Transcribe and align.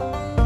you 0.00 0.43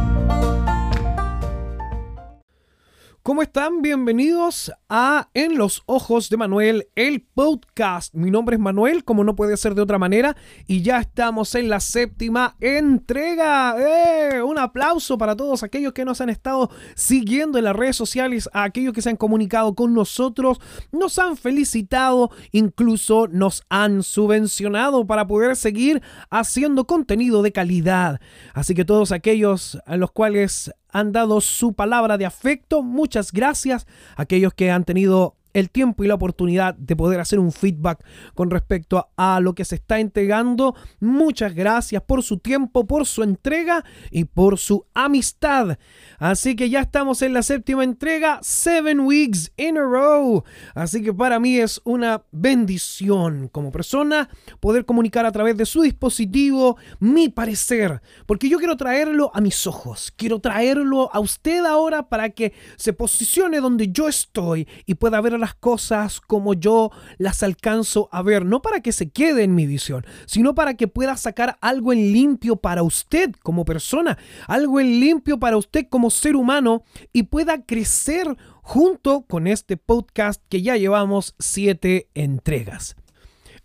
¿Cómo 3.28 3.42
están? 3.42 3.82
Bienvenidos 3.82 4.72
a 4.88 5.28
En 5.34 5.58
los 5.58 5.82
Ojos 5.84 6.30
de 6.30 6.38
Manuel, 6.38 6.88
el 6.94 7.20
podcast. 7.20 8.14
Mi 8.14 8.30
nombre 8.30 8.56
es 8.56 8.60
Manuel, 8.60 9.04
como 9.04 9.22
no 9.22 9.36
puede 9.36 9.58
ser 9.58 9.74
de 9.74 9.82
otra 9.82 9.98
manera, 9.98 10.34
y 10.66 10.80
ya 10.80 10.98
estamos 10.98 11.54
en 11.54 11.68
la 11.68 11.78
séptima 11.80 12.56
entrega. 12.58 13.76
¡Eh! 13.78 14.42
Un 14.42 14.58
aplauso 14.58 15.18
para 15.18 15.36
todos 15.36 15.62
aquellos 15.62 15.92
que 15.92 16.06
nos 16.06 16.22
han 16.22 16.30
estado 16.30 16.70
siguiendo 16.94 17.58
en 17.58 17.64
las 17.64 17.76
redes 17.76 17.96
sociales, 17.96 18.48
a 18.54 18.62
aquellos 18.62 18.94
que 18.94 19.02
se 19.02 19.10
han 19.10 19.16
comunicado 19.16 19.74
con 19.74 19.92
nosotros, 19.92 20.58
nos 20.90 21.18
han 21.18 21.36
felicitado, 21.36 22.30
incluso 22.50 23.28
nos 23.28 23.62
han 23.68 24.04
subvencionado 24.04 25.06
para 25.06 25.26
poder 25.26 25.54
seguir 25.56 26.00
haciendo 26.30 26.86
contenido 26.86 27.42
de 27.42 27.52
calidad. 27.52 28.22
Así 28.54 28.74
que 28.74 28.86
todos 28.86 29.12
aquellos 29.12 29.76
a 29.84 29.98
los 29.98 30.12
cuales 30.12 30.72
han 30.90 31.12
dado 31.12 31.40
su 31.40 31.72
palabra 31.72 32.18
de 32.18 32.26
afecto. 32.26 32.82
Muchas 32.82 33.32
gracias 33.32 33.86
a 34.16 34.22
aquellos 34.22 34.54
que 34.54 34.70
han 34.70 34.84
tenido 34.84 35.37
el 35.58 35.70
tiempo 35.70 36.04
y 36.04 36.08
la 36.08 36.14
oportunidad 36.14 36.74
de 36.74 36.96
poder 36.96 37.20
hacer 37.20 37.38
un 37.38 37.52
feedback 37.52 38.04
con 38.34 38.50
respecto 38.50 39.08
a, 39.16 39.40
lo 39.40 39.54
que 39.54 39.64
se 39.64 39.76
está 39.76 40.00
entregando. 40.00 40.74
Muchas 41.00 41.54
gracias 41.54 42.02
por 42.02 42.22
su 42.22 42.38
tiempo, 42.38 42.86
por 42.86 43.06
su 43.06 43.22
entrega 43.22 43.84
y 44.10 44.24
por 44.24 44.58
su 44.58 44.86
amistad. 44.94 45.78
Así 46.18 46.56
que 46.56 46.70
ya 46.70 46.80
estamos 46.80 47.22
en 47.22 47.32
la 47.32 47.42
séptima 47.42 47.84
entrega, 47.84 48.40
seven 48.42 49.00
weeks 49.00 49.52
in 49.56 49.78
a 49.78 49.82
row. 49.82 50.44
Así 50.74 51.02
que 51.02 51.12
para 51.12 51.38
mí 51.38 51.58
es 51.58 51.80
una 51.84 52.22
bendición 52.32 53.48
como 53.48 53.70
persona 53.70 54.28
poder 54.60 54.84
comunicar 54.84 55.26
a 55.26 55.32
través 55.32 55.56
de 55.56 55.66
su 55.66 55.82
dispositivo 55.82 56.76
mi 56.98 57.28
parecer, 57.28 58.00
porque 58.26 58.48
yo 58.48 58.58
quiero 58.58 58.76
traerlo 58.76 59.30
a 59.34 59.40
mis 59.40 59.66
ojos, 59.66 60.12
quiero 60.16 60.40
traerlo 60.40 61.10
a 61.12 61.20
usted 61.20 61.64
ahora 61.64 62.08
para 62.08 62.30
que 62.30 62.52
se 62.76 62.92
posicione 62.92 63.60
donde 63.60 63.88
yo 63.88 64.08
estoy 64.08 64.66
y 64.86 64.94
pueda 64.94 65.20
ver 65.20 65.38
las 65.38 65.47
cosas 65.54 66.20
como 66.20 66.54
yo 66.54 66.90
las 67.18 67.42
alcanzo 67.42 68.08
a 68.12 68.22
ver, 68.22 68.44
no 68.44 68.62
para 68.62 68.80
que 68.80 68.92
se 68.92 69.10
quede 69.10 69.42
en 69.42 69.54
mi 69.54 69.66
visión, 69.66 70.06
sino 70.26 70.54
para 70.54 70.74
que 70.74 70.88
pueda 70.88 71.16
sacar 71.16 71.58
algo 71.60 71.92
en 71.92 72.12
limpio 72.12 72.56
para 72.56 72.82
usted 72.82 73.32
como 73.42 73.64
persona, 73.64 74.18
algo 74.46 74.80
en 74.80 75.00
limpio 75.00 75.38
para 75.38 75.56
usted 75.56 75.86
como 75.88 76.10
ser 76.10 76.36
humano 76.36 76.82
y 77.12 77.24
pueda 77.24 77.64
crecer 77.64 78.36
junto 78.62 79.22
con 79.22 79.46
este 79.46 79.76
podcast 79.76 80.42
que 80.48 80.62
ya 80.62 80.76
llevamos 80.76 81.34
siete 81.38 82.08
entregas. 82.14 82.96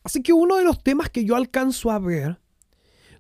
Así 0.04 0.22
que 0.22 0.34
uno 0.34 0.58
de 0.58 0.64
los 0.64 0.84
temas 0.84 1.10
que 1.10 1.26
yo 1.26 1.36
alcanzo 1.36 1.92
a 1.92 2.00
ver 2.00 2.40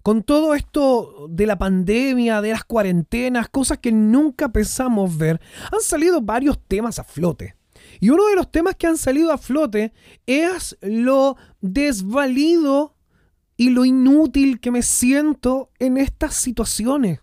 con 0.04 0.22
todo 0.22 0.54
esto 0.54 1.28
de 1.30 1.48
la 1.48 1.58
pandemia, 1.58 2.42
de 2.42 2.52
las 2.52 2.66
cuarentenas, 2.66 3.48
cosas 3.48 3.78
que 3.78 3.94
nunca 3.94 4.50
pensamos 4.50 5.18
ver, 5.18 5.40
han 5.72 5.80
salido 5.80 6.22
varios 6.22 6.60
temas 6.68 7.00
a 7.00 7.06
flote. 7.06 7.56
Y 8.00 8.10
uno 8.10 8.28
de 8.28 8.36
los 8.36 8.52
temas 8.52 8.76
que 8.76 8.88
han 8.88 8.98
salido 8.98 9.32
a 9.32 9.38
flote 9.38 9.94
es 10.26 10.78
lo 10.82 11.38
desvalido 11.62 12.96
y 13.58 13.70
lo 13.70 13.86
inútil 13.86 14.60
que 14.60 14.72
me 14.72 14.82
siento 14.82 15.72
en 15.80 15.98
estas 15.98 16.36
situaciones. 16.36 17.20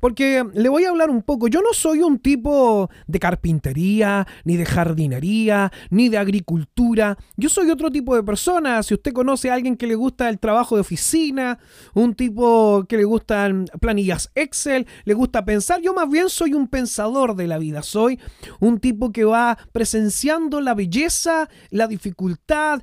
Porque 0.00 0.44
le 0.54 0.68
voy 0.68 0.84
a 0.84 0.90
hablar 0.90 1.10
un 1.10 1.22
poco. 1.22 1.48
Yo 1.48 1.60
no 1.60 1.72
soy 1.72 2.00
un 2.00 2.18
tipo 2.18 2.90
de 3.06 3.18
carpintería, 3.18 4.26
ni 4.44 4.56
de 4.56 4.64
jardinería, 4.64 5.72
ni 5.90 6.08
de 6.08 6.18
agricultura. 6.18 7.16
Yo 7.36 7.48
soy 7.48 7.70
otro 7.70 7.90
tipo 7.90 8.14
de 8.14 8.22
persona. 8.22 8.82
Si 8.82 8.94
usted 8.94 9.12
conoce 9.12 9.50
a 9.50 9.54
alguien 9.54 9.76
que 9.76 9.86
le 9.86 9.94
gusta 9.94 10.28
el 10.28 10.38
trabajo 10.38 10.76
de 10.76 10.82
oficina, 10.82 11.58
un 11.94 12.14
tipo 12.14 12.84
que 12.88 12.96
le 12.96 13.04
gustan 13.04 13.66
planillas 13.80 14.30
Excel, 14.34 14.86
le 15.04 15.14
gusta 15.14 15.44
pensar, 15.44 15.80
yo 15.80 15.94
más 15.94 16.08
bien 16.08 16.28
soy 16.28 16.54
un 16.54 16.68
pensador 16.68 17.34
de 17.34 17.46
la 17.46 17.58
vida. 17.58 17.82
Soy 17.82 18.20
un 18.60 18.78
tipo 18.78 19.12
que 19.12 19.24
va 19.24 19.58
presenciando 19.72 20.60
la 20.60 20.74
belleza, 20.74 21.48
la 21.70 21.86
dificultad. 21.86 22.82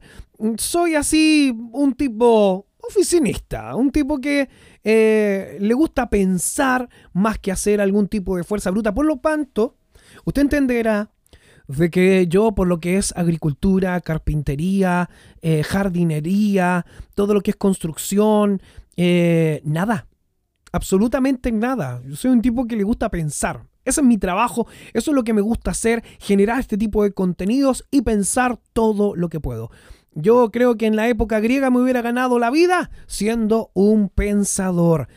Soy 0.58 0.96
así 0.96 1.54
un 1.74 1.94
tipo 1.94 2.66
oficinista, 2.82 3.76
un 3.76 3.92
tipo 3.92 4.20
que 4.20 4.50
eh, 4.84 5.58
le 5.60 5.74
gusta 5.74 6.10
pensar 6.10 6.90
más 7.14 7.40
que 7.40 7.52
hacer 7.52 7.82
algún 7.82 8.08
tipo 8.08 8.38
de 8.38 8.44
fuerza 8.44 8.72
bruta. 8.72 8.94
Por 8.94 9.06
lo 9.06 9.18
tanto, 9.18 9.76
usted 10.26 10.44
entenderá 10.44 11.12
de 11.68 11.92
que 11.92 12.28
yo 12.28 12.54
por 12.54 12.68
lo 12.68 12.80
que 12.80 12.98
es 12.98 13.14
agricultura, 13.16 14.02
carpintería, 14.02 15.10
eh, 15.42 15.64
jardinería, 15.64 16.86
todo 17.14 17.34
lo 17.34 17.42
que 17.42 17.52
es 17.52 17.58
construcción, 17.58 18.62
eh, 18.98 19.62
nada, 19.64 20.08
absolutamente 20.72 21.52
nada. 21.52 22.02
Yo 22.06 22.16
soy 22.16 22.32
un 22.32 22.42
tipo 22.42 22.66
que 22.66 22.76
le 22.76 22.84
gusta 22.84 23.10
pensar. 23.10 23.68
Ese 23.86 24.02
es 24.02 24.08
mi 24.08 24.18
trabajo, 24.18 24.68
eso 24.94 25.12
es 25.12 25.16
lo 25.16 25.24
que 25.24 25.34
me 25.34 25.42
gusta 25.42 25.72
hacer, 25.72 26.04
generar 26.20 26.60
este 26.60 26.78
tipo 26.78 27.04
de 27.04 27.12
contenidos 27.12 27.88
y 27.92 28.02
pensar 28.02 28.60
todo 28.74 29.16
lo 29.16 29.30
que 29.30 29.40
puedo. 29.40 29.72
Yo 30.22 30.52
creo 30.52 30.78
que 30.78 30.86
en 30.86 30.96
la 30.96 31.08
época 31.08 31.40
griega 31.40 31.70
me 31.70 31.82
hubiera 31.82 32.02
ganado 32.02 32.40
la 32.40 32.52
vida 32.52 32.92
siendo 33.08 33.72
un 33.74 34.10
pensador. 34.10 35.08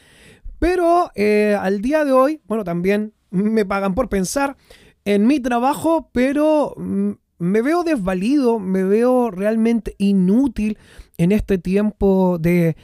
Pero 0.58 1.10
eh, 1.14 1.56
al 1.60 1.80
día 1.80 2.04
de 2.04 2.12
hoy, 2.12 2.40
bueno, 2.46 2.64
también 2.64 3.14
me 3.30 3.64
pagan 3.64 3.94
por 3.94 4.08
pensar 4.08 4.56
en 5.04 5.26
mi 5.26 5.40
trabajo, 5.40 6.08
pero 6.12 6.74
mm, 6.76 7.12
me 7.38 7.62
veo 7.62 7.82
desvalido, 7.82 8.58
me 8.58 8.84
veo 8.84 9.30
realmente 9.30 9.96
inútil 9.98 10.78
en 11.18 11.32
este 11.32 11.58
tiempo 11.58 12.38
de, 12.38 12.76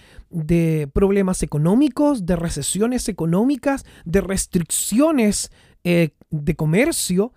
problemas 0.92 1.42
económicos, 1.42 2.26
de 2.26 2.36
recesiones 2.36 3.08
económicas, 3.08 3.86
de 4.04 4.20
restricciones 4.20 5.52
eh, 5.84 6.10
de 6.30 6.56
comercio, 6.56 7.32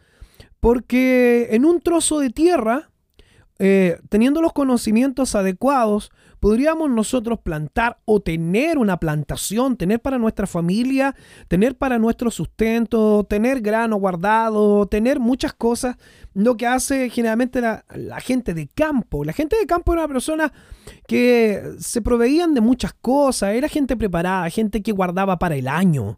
porque 0.60 1.50
en 1.52 1.66
un 1.66 1.80
trozo 1.82 2.20
de 2.20 2.32
tierra 2.32 2.91
eh, 3.64 4.00
teniendo 4.10 4.42
los 4.42 4.54
conocimientos 4.54 5.36
adecuados, 5.36 6.12
podríamos 6.40 6.90
nosotros 6.90 7.38
plantar 7.44 8.00
o 8.06 8.20
tener 8.20 8.80
una 8.80 8.98
plantación, 8.98 9.78
tener 9.78 10.02
para 10.02 10.18
nuestra 10.18 10.48
familia, 10.48 11.16
tener 11.48 11.78
para 11.78 12.00
nuestro 12.00 12.32
sustento, 12.32 13.24
tener 13.30 13.62
grano 13.62 13.98
guardado, 13.98 14.88
tener 14.88 15.20
muchas 15.20 15.54
cosas, 15.54 15.98
lo 16.34 16.58
que 16.58 16.66
hace 16.66 17.12
generalmente 17.12 17.62
la, 17.62 17.86
la 17.94 18.20
gente 18.20 18.56
de 18.56 18.68
campo. 18.68 19.24
La 19.24 19.32
gente 19.32 19.56
de 19.56 19.68
campo 19.68 19.94
era 19.94 20.06
una 20.06 20.08
persona 20.08 20.52
que 21.08 21.62
se 21.78 22.02
proveían 22.02 22.56
de 22.56 22.62
muchas 22.62 22.94
cosas, 22.94 23.54
era 23.54 23.68
gente 23.68 23.96
preparada, 23.96 24.50
gente 24.50 24.82
que 24.82 24.92
guardaba 24.92 25.38
para 25.38 25.56
el 25.56 25.68
año. 25.68 26.18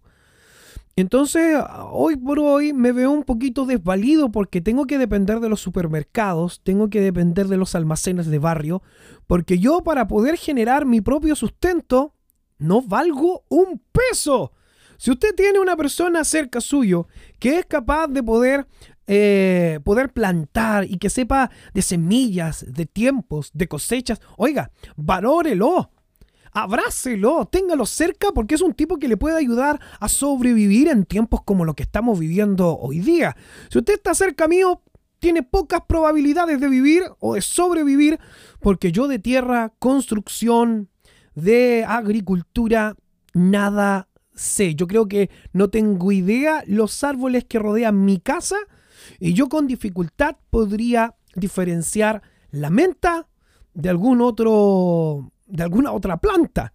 Entonces, 0.96 1.58
hoy 1.90 2.18
por 2.18 2.40
hoy 2.40 2.72
me 2.72 2.92
veo 2.92 3.10
un 3.10 3.24
poquito 3.24 3.66
desvalido 3.66 4.32
porque 4.32 4.62
tengo 4.62 4.86
que 4.86 5.00
depender 5.00 5.40
de 5.40 5.50
los 5.50 5.60
supermercados, 5.60 6.62
tengo 6.64 6.92
que 6.92 7.02
depender 7.02 7.48
de 7.48 7.58
los 7.58 7.74
almacenes 7.74 8.28
de 8.28 8.38
barrio, 8.38 8.84
porque 9.26 9.58
yo 9.58 9.82
para 9.82 10.08
poder 10.08 10.38
generar 10.38 10.86
mi 10.86 11.02
propio 11.02 11.36
sustento 11.36 12.14
no 12.60 12.84
valgo 12.84 13.44
un 13.50 13.82
peso. 13.92 14.52
Si 14.98 15.10
usted 15.10 15.34
tiene 15.34 15.60
una 15.60 15.76
persona 15.76 16.24
cerca 16.24 16.62
suyo 16.62 17.08
que 17.40 17.58
es 17.58 17.66
capaz 17.66 18.08
de 18.08 18.22
poder, 18.22 18.68
eh, 19.08 19.80
poder 19.84 20.14
plantar 20.14 20.86
y 20.86 20.98
que 20.98 21.10
sepa 21.10 21.50
de 21.74 21.82
semillas, 21.82 22.66
de 22.72 22.86
tiempos, 22.86 23.50
de 23.54 23.68
cosechas, 23.68 24.22
oiga, 24.38 24.70
valórelo 24.96 25.90
abrácelo, 26.54 27.46
téngalo 27.46 27.86
cerca 27.86 28.32
porque 28.34 28.56
es 28.56 28.62
un 28.62 28.74
tipo 28.74 28.98
que 28.98 29.08
le 29.08 29.18
puede 29.18 29.38
ayudar 29.38 29.80
a 30.00 30.08
sobrevivir 30.08 30.88
en 30.88 31.06
tiempos 31.06 31.42
como 31.44 31.66
lo 31.66 31.74
que 31.74 31.84
estamos 31.84 32.20
viviendo 32.20 32.78
hoy 32.78 33.00
día. 33.00 33.36
Si 33.70 33.80
usted 33.80 33.96
está 33.96 34.14
cerca 34.14 34.48
mío, 34.48 34.82
tiene 35.20 35.42
pocas 35.42 35.82
probabilidades 35.88 36.60
de 36.60 36.68
vivir 36.68 37.04
o 37.20 37.36
de 37.36 37.42
sobrevivir 37.42 38.20
porque 38.60 38.92
yo 38.92 39.08
de 39.08 39.20
tierra, 39.20 39.74
construcción, 39.80 40.90
de 41.36 41.86
agricultura, 41.88 42.96
nada 43.34 44.10
sé. 44.36 44.76
Yo 44.76 44.88
creo 44.88 45.08
que 45.08 45.30
no 45.52 45.70
tengo 45.70 46.12
idea 46.12 46.64
los 46.68 47.04
árboles 47.04 47.46
que 47.46 47.60
rodean 47.60 48.06
mi 48.06 48.20
casa 48.20 48.58
y 49.20 49.34
yo 49.34 49.50
con 49.50 49.68
dificultad 49.68 50.36
podría 50.50 51.16
diferenciar 51.36 52.22
la 52.52 52.70
menta 52.70 53.28
de 53.74 53.90
algún 53.90 54.22
otro 54.22 55.33
de 55.54 55.64
alguna 55.64 55.92
otra 55.92 56.18
planta. 56.18 56.74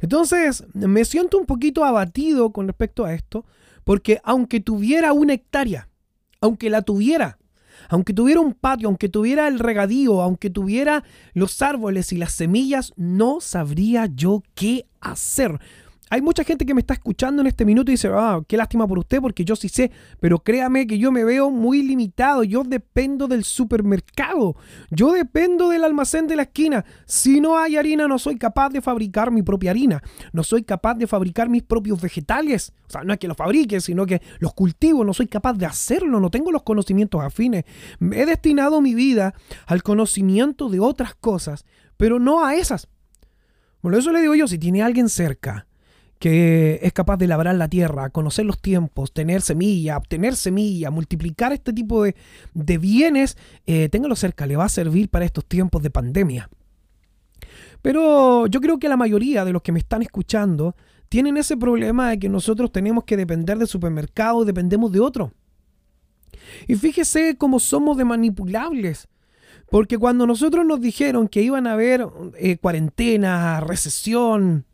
Entonces, 0.00 0.64
me 0.74 1.04
siento 1.04 1.38
un 1.38 1.46
poquito 1.46 1.82
abatido 1.82 2.52
con 2.52 2.68
respecto 2.68 3.04
a 3.04 3.14
esto, 3.14 3.44
porque 3.84 4.20
aunque 4.22 4.60
tuviera 4.60 5.12
una 5.12 5.32
hectárea, 5.32 5.88
aunque 6.40 6.70
la 6.70 6.82
tuviera, 6.82 7.38
aunque 7.88 8.12
tuviera 8.12 8.40
un 8.40 8.52
patio, 8.52 8.88
aunque 8.88 9.08
tuviera 9.08 9.48
el 9.48 9.58
regadío, 9.58 10.20
aunque 10.20 10.50
tuviera 10.50 11.04
los 11.32 11.62
árboles 11.62 12.12
y 12.12 12.18
las 12.18 12.32
semillas, 12.32 12.92
no 12.96 13.40
sabría 13.40 14.06
yo 14.06 14.42
qué 14.54 14.86
hacer 15.00 15.58
hay 16.10 16.22
mucha 16.22 16.44
gente 16.44 16.64
que 16.64 16.74
me 16.74 16.80
está 16.80 16.94
escuchando 16.94 17.42
en 17.42 17.48
este 17.48 17.64
minuto 17.64 17.90
y 17.90 17.94
dice, 17.94 18.08
ah, 18.12 18.40
qué 18.46 18.56
lástima 18.56 18.86
por 18.86 18.98
usted 18.98 19.20
porque 19.20 19.44
yo 19.44 19.56
sí 19.56 19.68
sé, 19.68 19.90
pero 20.20 20.38
créame 20.38 20.86
que 20.86 20.98
yo 20.98 21.12
me 21.12 21.24
veo 21.24 21.50
muy 21.50 21.82
limitado, 21.82 22.44
yo 22.44 22.64
dependo 22.64 23.28
del 23.28 23.44
supermercado, 23.44 24.56
yo 24.90 25.12
dependo 25.12 25.68
del 25.68 25.84
almacén 25.84 26.26
de 26.26 26.36
la 26.36 26.42
esquina. 26.42 26.84
Si 27.06 27.40
no 27.40 27.58
hay 27.58 27.76
harina, 27.76 28.08
no 28.08 28.18
soy 28.18 28.36
capaz 28.36 28.70
de 28.70 28.80
fabricar 28.80 29.30
mi 29.30 29.42
propia 29.42 29.70
harina, 29.70 30.02
no 30.32 30.42
soy 30.42 30.62
capaz 30.62 30.94
de 30.94 31.06
fabricar 31.06 31.48
mis 31.48 31.62
propios 31.62 32.00
vegetales. 32.00 32.72
O 32.88 32.90
sea, 32.90 33.04
no 33.04 33.12
es 33.12 33.18
que 33.18 33.28
los 33.28 33.36
fabrique, 33.36 33.80
sino 33.80 34.06
que 34.06 34.22
los 34.38 34.54
cultivo, 34.54 35.04
no 35.04 35.12
soy 35.12 35.26
capaz 35.26 35.54
de 35.54 35.66
hacerlo, 35.66 36.20
no 36.20 36.30
tengo 36.30 36.50
los 36.50 36.62
conocimientos 36.62 37.22
afines. 37.22 37.64
He 38.00 38.24
destinado 38.24 38.80
mi 38.80 38.94
vida 38.94 39.34
al 39.66 39.82
conocimiento 39.82 40.70
de 40.70 40.80
otras 40.80 41.14
cosas, 41.14 41.66
pero 41.96 42.18
no 42.18 42.44
a 42.44 42.54
esas. 42.54 42.88
Por 43.80 43.94
eso 43.94 44.10
le 44.10 44.20
digo 44.20 44.34
yo, 44.34 44.48
si 44.48 44.58
tiene 44.58 44.82
alguien 44.82 45.08
cerca, 45.08 45.67
que 46.18 46.80
es 46.82 46.92
capaz 46.92 47.16
de 47.16 47.26
labrar 47.26 47.54
la 47.54 47.68
tierra, 47.68 48.10
conocer 48.10 48.44
los 48.44 48.60
tiempos, 48.60 49.12
tener 49.12 49.40
semilla, 49.40 49.96
obtener 49.96 50.34
semilla, 50.36 50.90
multiplicar 50.90 51.52
este 51.52 51.72
tipo 51.72 52.02
de, 52.02 52.78
bienes, 52.78 53.36
eh, 53.66 53.88
téngalo 53.88 54.16
cerca, 54.16 54.46
le 54.46 54.56
va 54.56 54.64
a 54.64 54.68
servir 54.68 55.08
para 55.08 55.24
estos 55.24 55.44
tiempos 55.44 55.82
de 55.82 55.90
pandemia. 55.90 56.50
Pero 57.82 58.46
yo 58.48 58.60
creo 58.60 58.78
que 58.78 58.88
la 58.88 58.96
mayoría 58.96 59.44
de 59.44 59.52
los 59.52 59.62
que 59.62 59.72
me 59.72 59.78
están 59.78 60.02
escuchando 60.02 60.74
tienen 61.08 61.36
ese 61.36 61.56
problema 61.56 62.10
de 62.10 62.18
que 62.18 62.28
nosotros 62.28 62.72
tenemos 62.72 63.04
que 63.04 63.16
depender 63.16 63.58
del 63.58 63.68
supermercado, 63.68 64.44
dependemos 64.44 64.92
de 64.92 65.00
otro. 65.00 65.32
Y 66.66 66.74
fíjese 66.74 67.36
cómo 67.36 67.60
somos 67.60 67.96
de 67.96 68.04
manipulables. 68.04 69.08
Porque 69.70 69.98
cuando 69.98 70.26
nosotros 70.26 70.64
nos 70.64 70.80
dijeron 70.80 71.28
que 71.28 71.42
iban 71.42 71.66
a 71.66 71.74
haber 71.74 72.06
eh, 72.38 72.56
cuarentena, 72.56 73.60
recesión, 73.60 74.64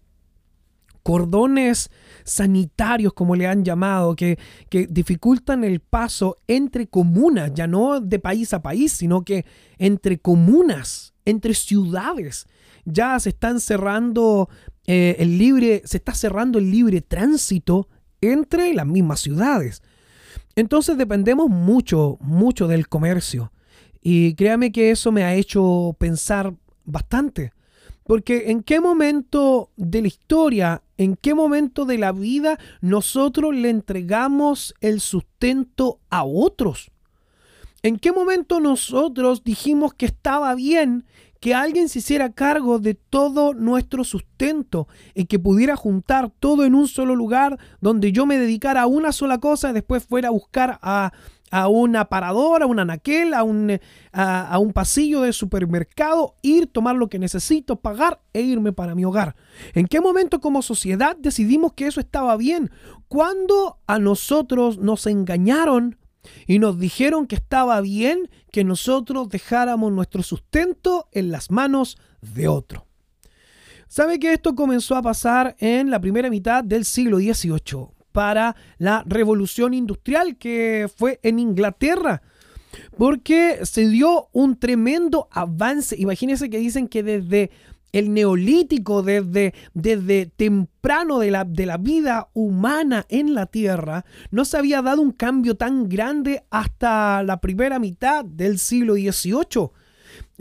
cordones 1.04 1.90
sanitarios, 2.24 3.12
como 3.12 3.36
le 3.36 3.46
han 3.46 3.64
llamado, 3.64 4.16
que, 4.16 4.38
que 4.68 4.88
dificultan 4.88 5.62
el 5.62 5.78
paso 5.78 6.38
entre 6.48 6.88
comunas, 6.88 7.52
ya 7.54 7.68
no 7.68 8.00
de 8.00 8.18
país 8.18 8.52
a 8.52 8.62
país, 8.62 8.90
sino 8.90 9.22
que 9.22 9.44
entre 9.78 10.18
comunas, 10.18 11.14
entre 11.24 11.54
ciudades. 11.54 12.46
Ya 12.84 13.20
se 13.20 13.28
están 13.28 13.60
cerrando 13.60 14.48
eh, 14.86 15.16
el 15.18 15.38
libre, 15.38 15.82
se 15.84 15.98
está 15.98 16.14
cerrando 16.14 16.58
el 16.58 16.70
libre 16.70 17.00
tránsito 17.02 17.88
entre 18.20 18.74
las 18.74 18.86
mismas 18.86 19.20
ciudades. 19.20 19.82
Entonces 20.56 20.96
dependemos 20.96 21.48
mucho, 21.48 22.16
mucho 22.20 22.66
del 22.66 22.88
comercio. 22.88 23.52
Y 24.00 24.34
créame 24.34 24.72
que 24.72 24.90
eso 24.90 25.12
me 25.12 25.24
ha 25.24 25.34
hecho 25.34 25.96
pensar 25.98 26.54
bastante. 26.84 27.52
Porque 28.04 28.50
en 28.50 28.62
qué 28.62 28.80
momento 28.80 29.70
de 29.76 30.02
la 30.02 30.08
historia, 30.08 30.82
en 30.98 31.16
qué 31.16 31.34
momento 31.34 31.84
de 31.84 31.98
la 31.98 32.12
vida 32.12 32.58
nosotros 32.80 33.54
le 33.54 33.70
entregamos 33.70 34.74
el 34.80 35.00
sustento 35.00 36.00
a 36.10 36.24
otros. 36.24 36.90
¿En 37.82 37.98
qué 37.98 38.12
momento 38.12 38.60
nosotros 38.60 39.44
dijimos 39.44 39.94
que 39.94 40.06
estaba 40.06 40.54
bien 40.54 41.04
que 41.44 41.54
alguien 41.54 41.90
se 41.90 41.98
hiciera 41.98 42.32
cargo 42.32 42.78
de 42.78 42.94
todo 42.94 43.52
nuestro 43.52 44.02
sustento 44.02 44.88
y 45.14 45.26
que 45.26 45.38
pudiera 45.38 45.76
juntar 45.76 46.30
todo 46.30 46.64
en 46.64 46.74
un 46.74 46.88
solo 46.88 47.14
lugar 47.14 47.58
donde 47.82 48.12
yo 48.12 48.24
me 48.24 48.38
dedicara 48.38 48.80
a 48.80 48.86
una 48.86 49.12
sola 49.12 49.36
cosa 49.36 49.68
y 49.68 49.74
después 49.74 50.02
fuera 50.02 50.28
a 50.28 50.30
buscar 50.30 50.78
a 50.80 51.12
a 51.54 51.68
un 51.68 51.94
aparador, 51.94 52.64
a 52.64 52.66
un 52.66 52.80
anaquel, 52.80 53.32
a 53.32 53.44
un, 53.44 53.78
a, 54.10 54.58
un 54.58 54.72
pasillo 54.72 55.20
de 55.20 55.32
supermercado, 55.32 56.34
ir, 56.42 56.66
tomar 56.66 56.96
lo 56.96 57.08
que 57.08 57.20
necesito, 57.20 57.76
pagar 57.76 58.20
e 58.32 58.40
irme 58.40 58.72
para 58.72 58.96
mi 58.96 59.04
hogar. 59.04 59.36
¿En 59.72 59.86
qué 59.86 60.00
momento 60.00 60.40
como 60.40 60.62
sociedad 60.62 61.16
decidimos 61.16 61.72
que 61.74 61.86
eso 61.86 62.00
estaba 62.00 62.36
bien? 62.36 62.72
Cuando 63.06 63.78
a 63.86 64.00
nosotros 64.00 64.78
nos 64.78 65.06
engañaron 65.06 65.96
y 66.48 66.58
nos 66.58 66.76
dijeron 66.80 67.28
que 67.28 67.36
estaba 67.36 67.80
bien 67.80 68.28
que 68.50 68.64
nosotros 68.64 69.28
dejáramos 69.28 69.92
nuestro 69.92 70.24
sustento 70.24 71.06
en 71.12 71.30
las 71.30 71.52
manos 71.52 71.98
de 72.20 72.48
otro. 72.48 72.88
¿Sabe 73.86 74.18
que 74.18 74.32
esto 74.32 74.56
comenzó 74.56 74.96
a 74.96 75.02
pasar 75.02 75.54
en 75.60 75.88
la 75.88 76.00
primera 76.00 76.30
mitad 76.30 76.64
del 76.64 76.84
siglo 76.84 77.18
XVIII? 77.18 77.94
Para 78.14 78.54
la 78.78 79.02
revolución 79.06 79.74
industrial 79.74 80.36
que 80.36 80.88
fue 80.96 81.18
en 81.24 81.40
Inglaterra. 81.40 82.22
Porque 82.96 83.58
se 83.64 83.88
dio 83.88 84.28
un 84.32 84.56
tremendo 84.56 85.26
avance. 85.32 85.96
Imagínense 85.98 86.48
que 86.48 86.58
dicen 86.58 86.86
que 86.86 87.02
desde 87.02 87.50
el 87.90 88.14
neolítico, 88.14 89.02
desde, 89.02 89.52
desde 89.74 90.26
temprano 90.26 91.18
de 91.18 91.32
la, 91.32 91.44
de 91.44 91.66
la 91.66 91.76
vida 91.76 92.28
humana 92.34 93.04
en 93.08 93.34
la 93.34 93.46
Tierra, 93.46 94.04
no 94.30 94.44
se 94.44 94.58
había 94.58 94.80
dado 94.80 95.02
un 95.02 95.10
cambio 95.10 95.56
tan 95.56 95.88
grande 95.88 96.44
hasta 96.50 97.20
la 97.24 97.40
primera 97.40 97.80
mitad 97.80 98.24
del 98.24 98.60
siglo 98.60 98.94
XVIII 98.94 99.70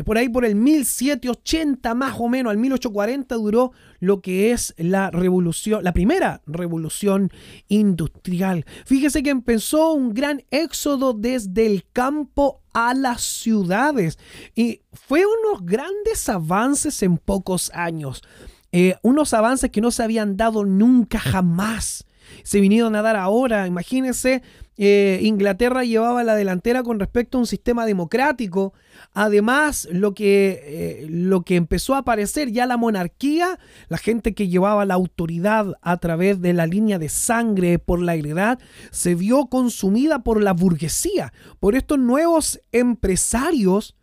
por 0.03 0.17
ahí 0.17 0.27
por 0.27 0.43
el 0.43 0.55
1780 0.55 1.93
más 1.93 2.15
o 2.19 2.27
menos, 2.27 2.51
al 2.51 2.57
1840 2.57 3.35
duró 3.35 3.71
lo 3.99 4.21
que 4.21 4.51
es 4.51 4.73
la 4.77 5.11
revolución, 5.11 5.83
la 5.83 5.93
primera 5.93 6.41
revolución 6.47 7.31
industrial. 7.67 8.65
Fíjese 8.85 9.21
que 9.21 9.29
empezó 9.29 9.93
un 9.93 10.13
gran 10.13 10.43
éxodo 10.49 11.13
desde 11.13 11.67
el 11.67 11.85
campo 11.93 12.61
a 12.73 12.95
las 12.95 13.21
ciudades 13.21 14.17
y 14.55 14.81
fue 14.91 15.23
unos 15.25 15.63
grandes 15.63 16.27
avances 16.27 17.03
en 17.03 17.17
pocos 17.17 17.69
años. 17.75 18.23
Eh, 18.71 18.95
unos 19.03 19.35
avances 19.35 19.69
que 19.69 19.81
no 19.81 19.91
se 19.91 20.01
habían 20.01 20.35
dado 20.35 20.65
nunca 20.65 21.19
jamás 21.19 22.05
se 22.43 22.59
vinieron 22.59 22.95
a 22.95 23.01
dar 23.01 23.15
ahora. 23.15 23.67
Imagínense, 23.67 24.41
eh, 24.75 25.19
Inglaterra 25.21 25.83
llevaba 25.83 26.23
la 26.23 26.35
delantera 26.35 26.81
con 26.81 26.99
respecto 26.99 27.37
a 27.37 27.41
un 27.41 27.47
sistema 27.47 27.85
democrático. 27.85 28.73
Además, 29.13 29.87
lo 29.91 30.13
que, 30.13 30.61
eh, 30.63 31.07
lo 31.09 31.43
que 31.43 31.55
empezó 31.55 31.93
a 31.93 31.99
aparecer 31.99 32.51
ya 32.51 32.65
la 32.65 32.77
monarquía, 32.77 33.59
la 33.87 33.97
gente 33.97 34.33
que 34.33 34.47
llevaba 34.47 34.85
la 34.85 34.95
autoridad 34.95 35.73
a 35.81 35.97
través 35.97 36.41
de 36.41 36.53
la 36.53 36.65
línea 36.65 36.97
de 36.97 37.09
sangre 37.09 37.77
por 37.77 38.01
la 38.01 38.15
heredad, 38.15 38.59
se 38.89 39.13
vio 39.13 39.45
consumida 39.45 40.23
por 40.23 40.41
la 40.41 40.53
burguesía, 40.53 41.33
por 41.59 41.75
estos 41.75 41.99
nuevos 41.99 42.59
empresarios 42.71 43.95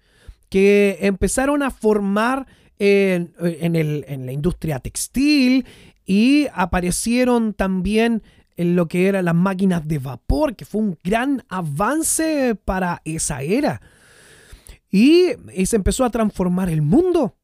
que 0.48 0.98
empezaron 1.00 1.62
a 1.62 1.70
formar 1.70 2.46
en, 2.78 3.34
en 3.38 4.26
la 4.26 4.32
industria 4.32 4.78
textil 4.78 5.66
y 6.06 6.48
aparecieron 6.54 7.54
también 7.54 8.22
en 8.60 8.76
lo 8.76 8.88
que 8.88 9.08
eran 9.08 9.24
las 9.24 9.34
máquinas 9.34 9.88
de 9.88 9.98
vapor, 9.98 10.54
que 10.54 10.66
fue 10.66 10.82
un 10.82 10.98
gran 11.02 11.42
avance 11.48 12.54
para 12.54 13.00
esa 13.06 13.40
era. 13.40 13.80
Y, 14.90 15.28
se 15.64 15.76
empezó 15.76 16.04
a 16.04 16.10
transformar 16.10 16.68
el 16.68 16.82
mundo, 16.82 17.38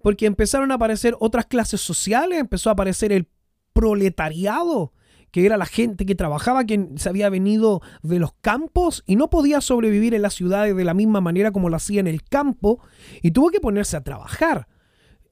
porque 0.00 0.24
empezaron 0.24 0.72
a 0.72 0.76
aparecer 0.76 1.16
otras 1.20 1.44
clases 1.44 1.82
sociales, 1.82 2.38
empezó 2.38 2.70
a 2.70 2.72
aparecer 2.72 3.12
el 3.12 3.28
proletariado, 3.74 4.94
que 5.30 5.44
era 5.44 5.58
la 5.58 5.66
gente 5.66 6.06
que 6.06 6.14
trabajaba, 6.14 6.64
que 6.64 6.88
se 6.96 7.10
había 7.10 7.28
venido 7.28 7.82
de 8.02 8.18
los 8.18 8.32
campos 8.40 9.02
y 9.06 9.16
no 9.16 9.28
podía 9.28 9.60
sobrevivir 9.60 10.14
en 10.14 10.22
las 10.22 10.32
ciudades 10.32 10.74
de 10.74 10.84
la 10.84 10.94
misma 10.94 11.20
manera 11.20 11.50
como 11.50 11.68
lo 11.68 11.76
hacía 11.76 12.00
en 12.00 12.06
el 12.06 12.22
campo, 12.22 12.80
y 13.20 13.32
tuvo 13.32 13.50
que 13.50 13.60
ponerse 13.60 13.98
a 13.98 14.02
trabajar. 14.02 14.66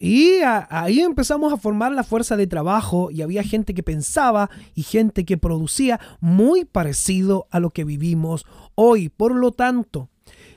Y 0.04 0.40
ahí 0.42 0.98
empezamos 0.98 1.52
a 1.52 1.56
formar 1.56 1.92
la 1.92 2.02
fuerza 2.02 2.36
de 2.36 2.48
trabajo 2.48 3.12
y 3.12 3.22
había 3.22 3.44
gente 3.44 3.72
que 3.72 3.84
pensaba 3.84 4.50
y 4.74 4.82
gente 4.82 5.24
que 5.24 5.38
producía 5.38 6.00
muy 6.18 6.64
parecido 6.64 7.46
a 7.52 7.60
lo 7.60 7.70
que 7.70 7.84
vivimos 7.84 8.44
hoy. 8.74 9.10
Por 9.10 9.32
lo 9.36 9.52
tanto, 9.52 10.08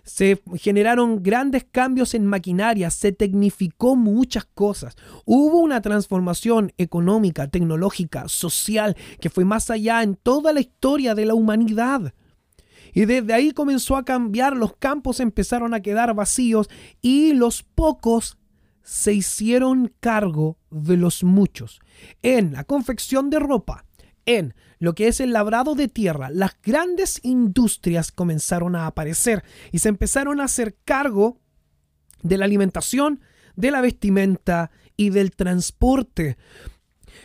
se 0.04 0.42
generaron 0.56 1.22
grandes 1.22 1.64
cambios 1.64 2.16
en 2.16 2.26
maquinaria, 2.26 2.90
se 2.90 3.12
tecnificó 3.12 3.96
muchas 3.96 4.46
cosas. 4.46 4.96
Hubo 5.26 5.60
una 5.60 5.80
transformación 5.80 6.74
económica, 6.80 7.48
tecnológica, 7.48 8.28
social, 8.28 8.98
que 9.22 9.30
fue 9.30 9.46
más 9.46 9.70
allá 9.70 10.02
en 10.02 10.16
toda 10.16 10.54
la 10.54 10.62
historia 10.62 11.14
de 11.14 11.26
la 11.26 11.36
humanidad. 11.36 12.16
Y 12.96 13.06
desde 13.06 13.32
ahí 13.32 13.52
comenzó 13.52 13.96
a 13.96 14.06
cambiar, 14.06 14.58
los 14.58 14.76
campos 14.78 15.20
empezaron 15.20 15.76
a 15.76 15.82
quedar 15.82 16.16
vacíos 16.16 16.68
y 17.00 17.34
los 17.34 17.62
pocos 17.62 18.40
se 18.86 19.14
hicieron 19.14 19.92
cargo 20.00 20.60
de 20.70 20.96
los 20.96 21.24
muchos 21.24 21.82
en 22.22 22.54
la 22.54 22.64
confección 22.64 23.30
de 23.32 23.40
ropa, 23.40 23.84
en 24.26 24.54
lo 24.80 24.94
que 24.94 25.08
es 25.08 25.20
el 25.20 25.34
labrado 25.34 25.74
de 25.74 25.88
tierra, 25.88 26.30
las 26.30 26.56
grandes 26.62 27.20
industrias 27.24 28.12
comenzaron 28.12 28.76
a 28.76 28.86
aparecer 28.86 29.44
y 29.72 29.80
se 29.80 29.90
empezaron 29.90 30.40
a 30.40 30.46
hacer 30.46 30.78
cargo 30.86 31.40
de 32.22 32.38
la 32.38 32.46
alimentación, 32.46 33.22
de 33.56 33.72
la 33.72 33.82
vestimenta 33.82 34.70
y 34.96 35.10
del 35.10 35.32
transporte. 35.32 36.38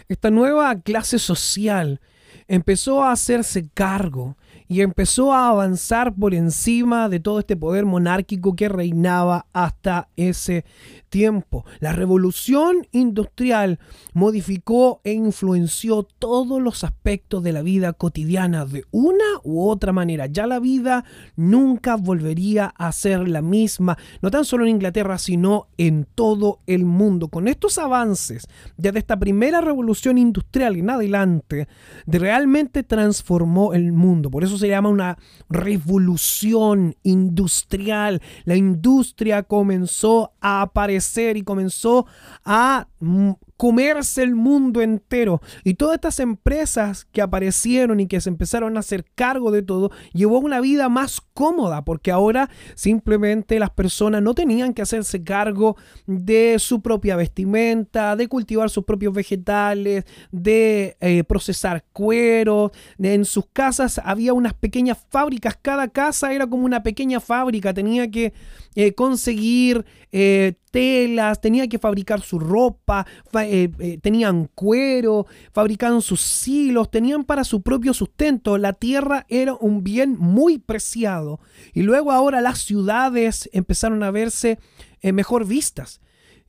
esta 0.09 0.31
nueva 0.31 0.81
clase 0.81 1.19
social 1.19 2.01
empezó 2.49 3.05
a 3.05 3.13
hacerse 3.13 3.69
cargo 3.75 4.37
y 4.67 4.83
empezó 4.83 5.33
a 5.33 5.49
avanzar 5.49 6.15
por 6.15 6.35
encima 6.35 7.09
de 7.09 7.21
todo 7.21 7.41
este 7.41 7.57
poder 7.57 7.87
monárquico 7.87 8.55
que 8.55 8.69
reinaba 8.69 9.47
hasta 9.53 10.09
ese 10.17 10.65
tiempo. 11.11 11.67
La 11.81 11.93
revolución 11.93 12.87
industrial 12.93 13.79
modificó 14.15 15.01
e 15.05 15.13
influenció 15.13 16.05
todos 16.05 16.63
los 16.63 16.85
aspectos 16.85 17.43
de 17.43 17.53
la 17.53 17.63
vida 17.63 17.93
cotidiana 17.93 18.65
de 18.65 18.85
una 18.93 19.25
u 19.43 19.69
otra 19.69 19.93
manera. 19.93 20.27
Ya 20.27 20.47
la 20.47 20.61
vida 20.61 21.05
nunca 21.37 21.97
volvería 21.97 22.67
a 22.77 22.93
ser 22.93 23.29
la 23.29 23.43
misma, 23.43 23.99
no 24.23 24.31
tan 24.31 24.45
solo 24.45 24.65
en 24.65 24.71
Inglaterra, 24.71 25.19
sino 25.19 25.67
en 25.77 26.07
todo 26.15 26.61
el 26.67 26.85
mundo. 26.85 27.29
Con 27.29 27.49
estos 27.49 27.79
avances, 27.79 28.47
desde 28.77 29.01
esta 29.01 29.19
primera 29.19 29.61
revolución 29.61 30.17
industrial 30.17 30.77
en 30.77 30.91
adelante, 30.91 31.69
realmente 32.07 32.83
transformó 32.85 33.75
el 33.75 33.93
mundo. 33.93 34.31
Por 34.31 34.45
eso 34.45 34.57
se 34.57 34.69
llama 34.69 34.89
una 34.89 35.19
revolución 35.49 36.95
industrial. 37.03 38.23
La 38.45 38.55
industria 38.55 39.43
comenzó 39.43 40.33
a 40.41 40.63
aparecer 40.63 41.00
y 41.37 41.43
comenzó 41.43 42.07
a 42.45 42.87
mm, 43.01 43.31
comerse 43.61 44.23
el 44.23 44.35
mundo 44.35 44.81
entero. 44.81 45.43
Y 45.65 45.75
todas 45.75 45.97
estas 45.97 46.19
empresas 46.19 47.05
que 47.13 47.21
aparecieron 47.21 48.01
y 48.01 48.07
que 48.07 48.23
se 48.23 48.31
empezaron 48.31 48.79
a 48.79 48.81
hacer 48.81 49.05
cargo 49.15 49.51
de 49.51 49.61
todo, 49.61 49.91
llevó 50.15 50.39
una 50.39 50.63
vida 50.63 50.89
más 50.89 51.21
cómoda, 51.35 51.85
porque 51.85 52.11
ahora 52.11 52.49
simplemente 52.75 53.59
las 53.59 53.69
personas 53.69 54.23
no 54.23 54.35
tenían 54.35 54.73
que 54.73 54.81
hacerse 54.81 55.23
cargo 55.25 55.77
de 56.07 56.57
su 56.59 56.81
propia 56.81 57.17
vestimenta, 57.17 58.17
de 58.17 58.29
cultivar 58.29 58.71
sus 58.71 58.85
propios 58.85 59.13
vegetales, 59.13 60.07
de 60.33 60.97
eh, 60.99 61.23
procesar 61.25 61.85
cuero. 61.93 62.73
En 62.99 63.27
sus 63.27 63.45
casas 63.53 64.01
había 64.03 64.33
unas 64.33 64.55
pequeñas 64.55 64.97
fábricas, 65.11 65.59
cada 65.61 65.89
casa 65.89 66.33
era 66.33 66.47
como 66.47 66.65
una 66.65 66.83
pequeña 66.83 67.21
fábrica, 67.21 67.75
tenía 67.75 68.11
que 68.11 68.33
eh, 68.75 68.95
conseguir 68.95 69.85
eh, 70.13 70.55
telas, 70.71 71.41
tenía 71.41 71.69
que 71.69 71.79
fabricar 71.79 72.21
su 72.21 72.39
ropa, 72.39 73.07
eh, 73.53 73.99
tenían 74.03 74.49
cuero, 74.55 75.27
fabricaban 75.53 76.03
sus 76.03 76.47
hilos, 76.47 76.91
tenían 76.91 77.25
para 77.25 77.45
su 77.45 77.63
propio 77.63 77.95
sustento. 77.95 78.59
La 78.59 78.73
tierra 78.73 79.27
era 79.29 79.55
un 79.55 79.83
bien 79.83 80.17
muy 80.19 80.59
preciado. 80.59 81.41
Y 81.73 81.83
luego 81.83 82.13
ahora 82.13 82.41
las 82.41 82.61
ciudades 82.61 83.49
empezaron 83.53 84.03
a 84.03 84.11
verse 84.11 84.59
mejor 85.03 85.47
vistas. 85.47 86.01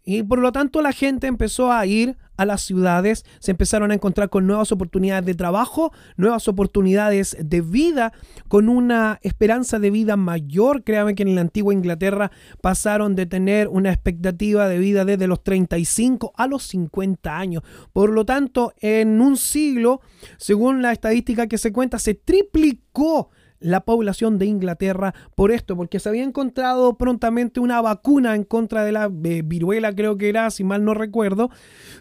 Y 0.03 0.24
por 0.24 0.39
lo 0.39 0.51
tanto 0.51 0.81
la 0.81 0.91
gente 0.91 1.27
empezó 1.27 1.72
a 1.72 1.86
ir 1.86 2.17
a 2.38 2.46
las 2.46 2.62
ciudades, 2.62 3.26
se 3.40 3.52
empezaron 3.52 3.92
a 3.92 3.94
encontrar 3.94 4.30
con 4.30 4.48
nuevas 4.48 4.72
oportunidades 4.72 5.26
de 5.26 5.36
trabajo, 5.36 5.92
nuevas 6.18 6.48
oportunidades 6.48 7.38
de 7.40 7.62
vida, 7.62 8.14
con 8.48 8.70
una 8.70 9.20
esperanza 9.22 9.80
de 9.80 9.92
vida 9.92 10.18
mayor. 10.18 10.84
Créame 10.84 11.16
que 11.16 11.24
en 11.24 11.36
la 11.36 11.42
antigua 11.42 11.74
Inglaterra 11.74 12.32
pasaron 12.62 13.16
de 13.16 13.26
tener 13.26 13.68
una 13.68 13.92
expectativa 13.92 14.68
de 14.68 14.80
vida 14.80 15.06
desde 15.06 15.28
los 15.28 15.44
35 15.44 16.34
a 16.36 16.48
los 16.48 16.64
50 16.64 17.38
años. 17.38 17.64
Por 17.94 18.10
lo 18.10 18.26
tanto, 18.26 18.74
en 18.80 19.22
un 19.22 19.38
siglo, 19.38 20.02
según 20.38 20.82
la 20.82 20.92
estadística 20.92 21.48
que 21.48 21.58
se 21.58 21.72
cuenta, 21.72 22.00
se 22.00 22.14
triplicó 22.14 23.30
la 23.62 23.82
población 23.82 24.38
de 24.38 24.48
Inglaterra 24.48 25.13
por 25.36 25.51
esto, 25.51 25.77
porque 25.77 26.00
se 26.00 26.10
había 26.10 26.24
encontrado 26.24 26.98
prontamente 26.98 27.60
una 27.60 27.80
vacuna 27.82 28.36
en 28.36 28.44
contra 28.44 28.84
de 28.84 28.91
la 28.91 29.10
eh, 29.24 29.41
viruela, 29.46 29.96
creo 29.96 30.18
que 30.18 30.30
era, 30.30 30.50
si 30.50 30.63
mal 30.63 30.84
no 30.84 30.94
recuerdo, 30.94 31.50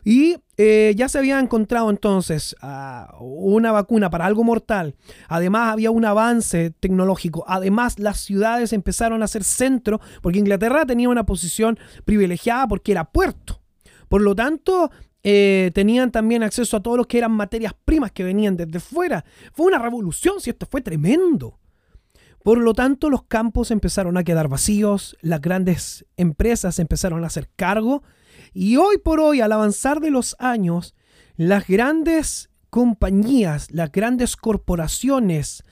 y 0.05 0.39
eh, 0.57 0.95
ya 0.97 1.09
se 1.09 1.19
había 1.19 1.39
encontrado 1.39 1.91
entonces 1.91 2.57
ah, 2.61 3.15
una 3.21 3.73
vacuna 3.73 4.11
para 4.11 4.27
algo 4.27 4.43
mortal. 4.43 4.97
Además 5.29 5.73
había 5.73 5.91
un 5.91 6.05
avance 6.05 6.71
tecnológico. 6.71 7.45
Además 7.47 7.99
las 7.99 8.21
ciudades 8.21 8.73
empezaron 8.73 9.23
a 9.23 9.29
ser 9.29 9.45
centro, 9.45 10.01
porque 10.23 10.39
Inglaterra 10.39 10.85
tenía 10.87 11.09
una 11.09 11.25
posición 11.25 11.79
privilegiada 12.05 12.67
porque 12.67 12.93
era 12.93 13.05
puerto. 13.05 13.61
Por 14.09 14.23
lo 14.23 14.35
tanto, 14.35 14.91
eh, 15.23 15.71
tenían 15.75 16.11
también 16.11 16.43
acceso 16.43 16.77
a 16.77 16.83
todos 16.83 16.97
los 16.97 17.07
que 17.07 17.19
eran 17.19 17.33
materias 17.33 17.75
primas 17.85 18.13
que 18.13 18.25
venían 18.25 18.57
desde 18.57 18.81
fuera. 18.81 19.25
Fue 19.53 19.67
una 19.67 19.79
revolución, 19.79 20.41
si 20.41 20.51
esto 20.51 20.67
fue 20.71 20.81
tremendo. 20.81 21.59
Por 22.43 22.59
lo 22.59 22.73
tanto, 22.73 23.11
los 23.11 23.25
campos 23.25 23.71
empezaron 23.71 24.17
a 24.17 24.25
quedar 24.25 24.49
vacíos, 24.49 25.17
las 25.21 25.43
grandes 25.43 26.07
empresas 26.17 26.79
empezaron 26.79 27.23
a 27.23 27.27
hacer 27.27 27.51
cargo 27.55 28.03
y 28.53 28.77
hoy 28.77 28.99
por 28.99 29.21
hoy, 29.21 29.41
al 29.41 29.53
avanzar 29.53 30.01
de 30.01 30.11
los 30.11 30.35
años, 30.39 30.95
las 31.37 31.67
grandes 31.67 32.51
compañías, 32.71 33.71
las 33.71 33.93
grandes 33.93 34.37
corporaciones 34.37 35.65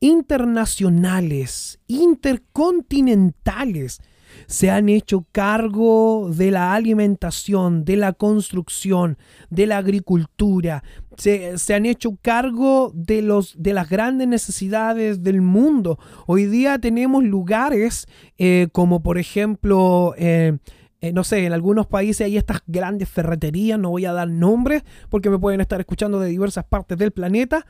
internacionales, 0.00 1.78
intercontinentales, 1.86 4.00
se 4.48 4.70
han 4.70 4.88
hecho 4.88 5.26
cargo 5.30 6.30
de 6.34 6.50
la 6.50 6.72
alimentación, 6.72 7.84
de 7.84 7.96
la 7.96 8.14
construcción, 8.14 9.18
de 9.50 9.66
la 9.66 9.76
agricultura, 9.76 10.82
se, 11.18 11.74
han 11.74 11.84
hecho 11.84 12.16
cargo 12.22 12.90
de, 12.94 13.20
los, 13.22 13.54
de 13.60 13.74
las 13.74 13.90
grandes 13.90 14.26
necesidades 14.26 15.22
del 15.22 15.42
mundo. 15.42 15.98
Hoy 16.26 16.46
día 16.46 16.78
tenemos 16.78 17.22
lugares 17.24 18.08
eh, 18.38 18.68
como 18.72 19.02
por 19.02 19.18
ejemplo... 19.18 20.14
Eh, 20.16 20.56
eh, 21.00 21.12
no 21.12 21.22
sé, 21.22 21.46
en 21.46 21.52
algunos 21.52 21.86
países 21.86 22.24
hay 22.24 22.36
estas 22.36 22.60
grandes 22.66 23.08
ferreterías, 23.08 23.78
no 23.78 23.90
voy 23.90 24.04
a 24.04 24.12
dar 24.12 24.28
nombres 24.28 24.82
porque 25.08 25.30
me 25.30 25.38
pueden 25.38 25.60
estar 25.60 25.78
escuchando 25.78 26.18
de 26.18 26.28
diversas 26.28 26.64
partes 26.64 26.98
del 26.98 27.12
planeta, 27.12 27.64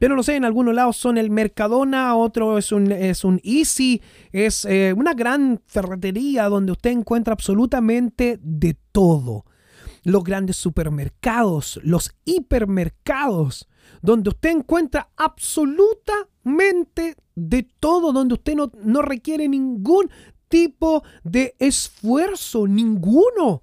pero 0.00 0.16
no 0.16 0.24
sé, 0.24 0.34
en 0.34 0.44
algunos 0.44 0.74
lados 0.74 0.96
son 0.96 1.16
el 1.16 1.30
Mercadona, 1.30 2.16
otro 2.16 2.58
es 2.58 2.72
un, 2.72 2.90
es 2.90 3.22
un 3.22 3.40
Easy, 3.44 4.02
es 4.32 4.64
eh, 4.64 4.92
una 4.96 5.14
gran 5.14 5.60
ferretería 5.66 6.48
donde 6.48 6.72
usted 6.72 6.90
encuentra 6.90 7.34
absolutamente 7.34 8.40
de 8.42 8.76
todo. 8.90 9.44
Los 10.02 10.24
grandes 10.24 10.56
supermercados, 10.56 11.78
los 11.84 12.10
hipermercados, 12.24 13.68
donde 14.00 14.30
usted 14.30 14.50
encuentra 14.50 15.10
absolutamente 15.16 17.14
de 17.36 17.62
todo, 17.78 18.12
donde 18.12 18.34
usted 18.34 18.56
no, 18.56 18.72
no 18.82 19.02
requiere 19.02 19.48
ningún 19.48 20.10
tipo 20.52 21.02
de 21.24 21.56
esfuerzo, 21.58 22.68
ninguno. 22.68 23.62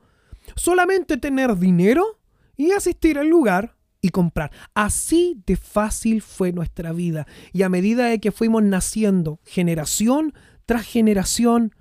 Solamente 0.55 1.17
tener 1.17 1.55
dinero 1.55 2.19
y 2.57 2.71
asistir 2.71 3.19
al 3.19 3.27
lugar 3.27 3.75
y 4.01 4.09
comprar. 4.09 4.51
Así 4.73 5.39
de 5.45 5.55
fácil 5.55 6.23
fue 6.23 6.51
nuestra 6.51 6.91
vida. 6.91 7.27
Y 7.53 7.61
a 7.61 7.69
medida 7.69 8.05
de 8.07 8.19
que 8.19 8.31
fuimos 8.31 8.63
naciendo, 8.63 9.39
generación 9.45 10.33
tras 10.65 10.83
generación, 10.83 11.75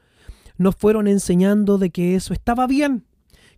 nos 0.58 0.76
fueron 0.76 1.08
enseñando 1.08 1.78
de 1.78 1.88
que 1.88 2.14
eso 2.14 2.34
estaba 2.34 2.66
bien. 2.66 3.06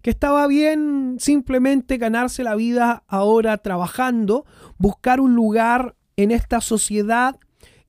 Que 0.02 0.10
estaba 0.10 0.46
bien 0.46 1.16
simplemente 1.18 1.98
ganarse 1.98 2.44
la 2.44 2.54
vida 2.54 3.02
ahora 3.08 3.58
trabajando, 3.58 4.46
buscar 4.78 5.20
un 5.20 5.34
lugar 5.34 5.96
en 6.16 6.30
esta 6.30 6.60
sociedad 6.60 7.40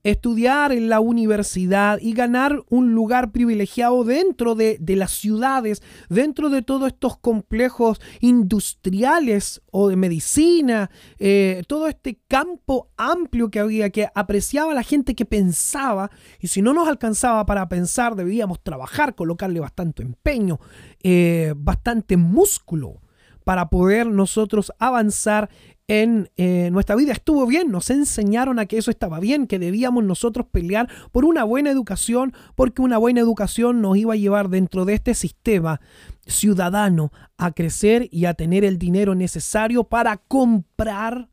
estudiar 0.02 0.72
en 0.72 0.88
la 0.88 1.00
universidad 1.00 1.98
y 2.00 2.12
ganar 2.12 2.64
un 2.68 2.92
lugar 2.92 3.30
privilegiado 3.30 4.02
dentro 4.04 4.54
de, 4.54 4.78
las 4.80 5.12
ciudades, 5.12 5.82
dentro 6.08 6.50
de 6.50 6.62
todos 6.62 6.88
estos 6.88 7.18
complejos 7.18 8.00
industriales 8.20 9.62
o 9.70 9.88
de 9.88 9.96
medicina, 9.96 10.90
eh, 11.18 11.62
todo 11.68 11.86
este 11.86 12.18
campo 12.26 12.90
amplio 12.96 13.50
que 13.50 13.60
había, 13.60 13.90
que 13.90 14.08
apreciaba 14.14 14.74
la 14.74 14.82
gente 14.82 15.14
que 15.14 15.24
pensaba, 15.24 16.10
y 16.40 16.48
si 16.48 16.62
no 16.62 16.74
nos 16.74 16.88
alcanzaba 16.88 17.46
para 17.46 17.68
pensar, 17.68 18.16
debíamos 18.16 18.60
trabajar, 18.62 19.14
colocarle 19.14 19.60
bastante 19.60 20.02
empeño, 20.02 20.58
eh, 21.02 21.54
bastante 21.56 22.16
músculo 22.16 23.00
para 23.44 23.70
poder 23.70 24.06
nosotros 24.06 24.72
avanzar 24.78 25.50
en 25.88 26.30
eh, 26.36 26.70
nuestra 26.70 26.94
vida 26.94 27.12
estuvo 27.12 27.46
bien, 27.46 27.70
nos 27.70 27.90
enseñaron 27.90 28.58
a 28.58 28.66
que 28.66 28.78
eso 28.78 28.90
estaba 28.90 29.20
bien, 29.20 29.46
que 29.46 29.58
debíamos 29.58 30.04
nosotros 30.04 30.46
pelear 30.50 30.88
por 31.10 31.24
una 31.24 31.44
buena 31.44 31.70
educación, 31.70 32.32
porque 32.54 32.82
una 32.82 32.98
buena 32.98 33.20
educación 33.20 33.80
nos 33.82 33.96
iba 33.96 34.14
a 34.14 34.16
llevar 34.16 34.48
dentro 34.48 34.84
de 34.84 34.94
este 34.94 35.14
sistema 35.14 35.80
ciudadano 36.26 37.12
a 37.36 37.52
crecer 37.52 38.08
y 38.10 38.26
a 38.26 38.34
tener 38.34 38.64
el 38.64 38.78
dinero 38.78 39.14
necesario 39.14 39.84
para 39.84 40.18
comprar 40.18 41.28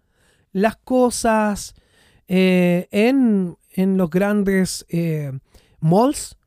las 0.52 0.78
cosas 0.78 1.76
eh, 2.28 2.88
en, 2.92 3.58
los 3.98 4.10
grandes 4.10 4.86
eh, 4.90 5.32
malls, 5.80 6.38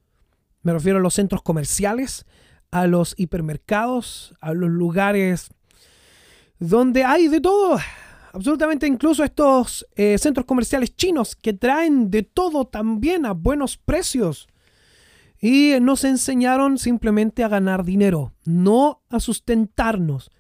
me 0.63 0.73
refiero 0.73 0.99
a 0.99 1.03
los 1.03 1.15
centros 1.15 1.43
comerciales, 1.43 2.27
a 2.71 2.87
los 2.87 3.15
hipermercados, 3.17 4.35
a 4.41 4.53
los 4.53 4.71
lugares 4.71 5.51
donde 6.63 7.03
hay 7.05 7.29
de 7.29 7.41
todo. 7.41 7.79
Absolutamente, 8.33 8.87
incluso 8.87 9.25
estos 9.25 9.87
eh, 9.97 10.17
centros 10.17 10.47
comerciales 10.47 10.97
chinos 10.97 11.37
que 11.37 11.53
traen 11.53 12.11
de 12.11 12.23
todo 12.23 12.67
también 12.67 13.27
a 13.27 13.33
buenos 13.33 13.77
precios. 13.77 14.49
Y 15.41 15.75
nos 15.81 16.05
enseñaron 16.05 16.79
simplemente 16.79 17.43
a 17.43 17.49
ganar 17.49 17.85
dinero, 17.85 18.33
no 18.45 19.03
a 19.11 19.19
sustentarnos. 19.19 20.31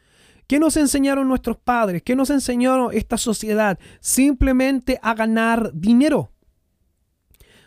¿Qué 0.46 0.60
nos 0.60 0.76
enseñaron 0.76 1.26
nuestros 1.26 1.56
padres? 1.56 2.02
¿Qué 2.04 2.14
nos 2.14 2.30
enseñó 2.30 2.92
esta 2.92 3.18
sociedad? 3.18 3.78
Simplemente 4.00 5.00
a 5.02 5.14
ganar 5.14 5.72
dinero. 5.74 6.30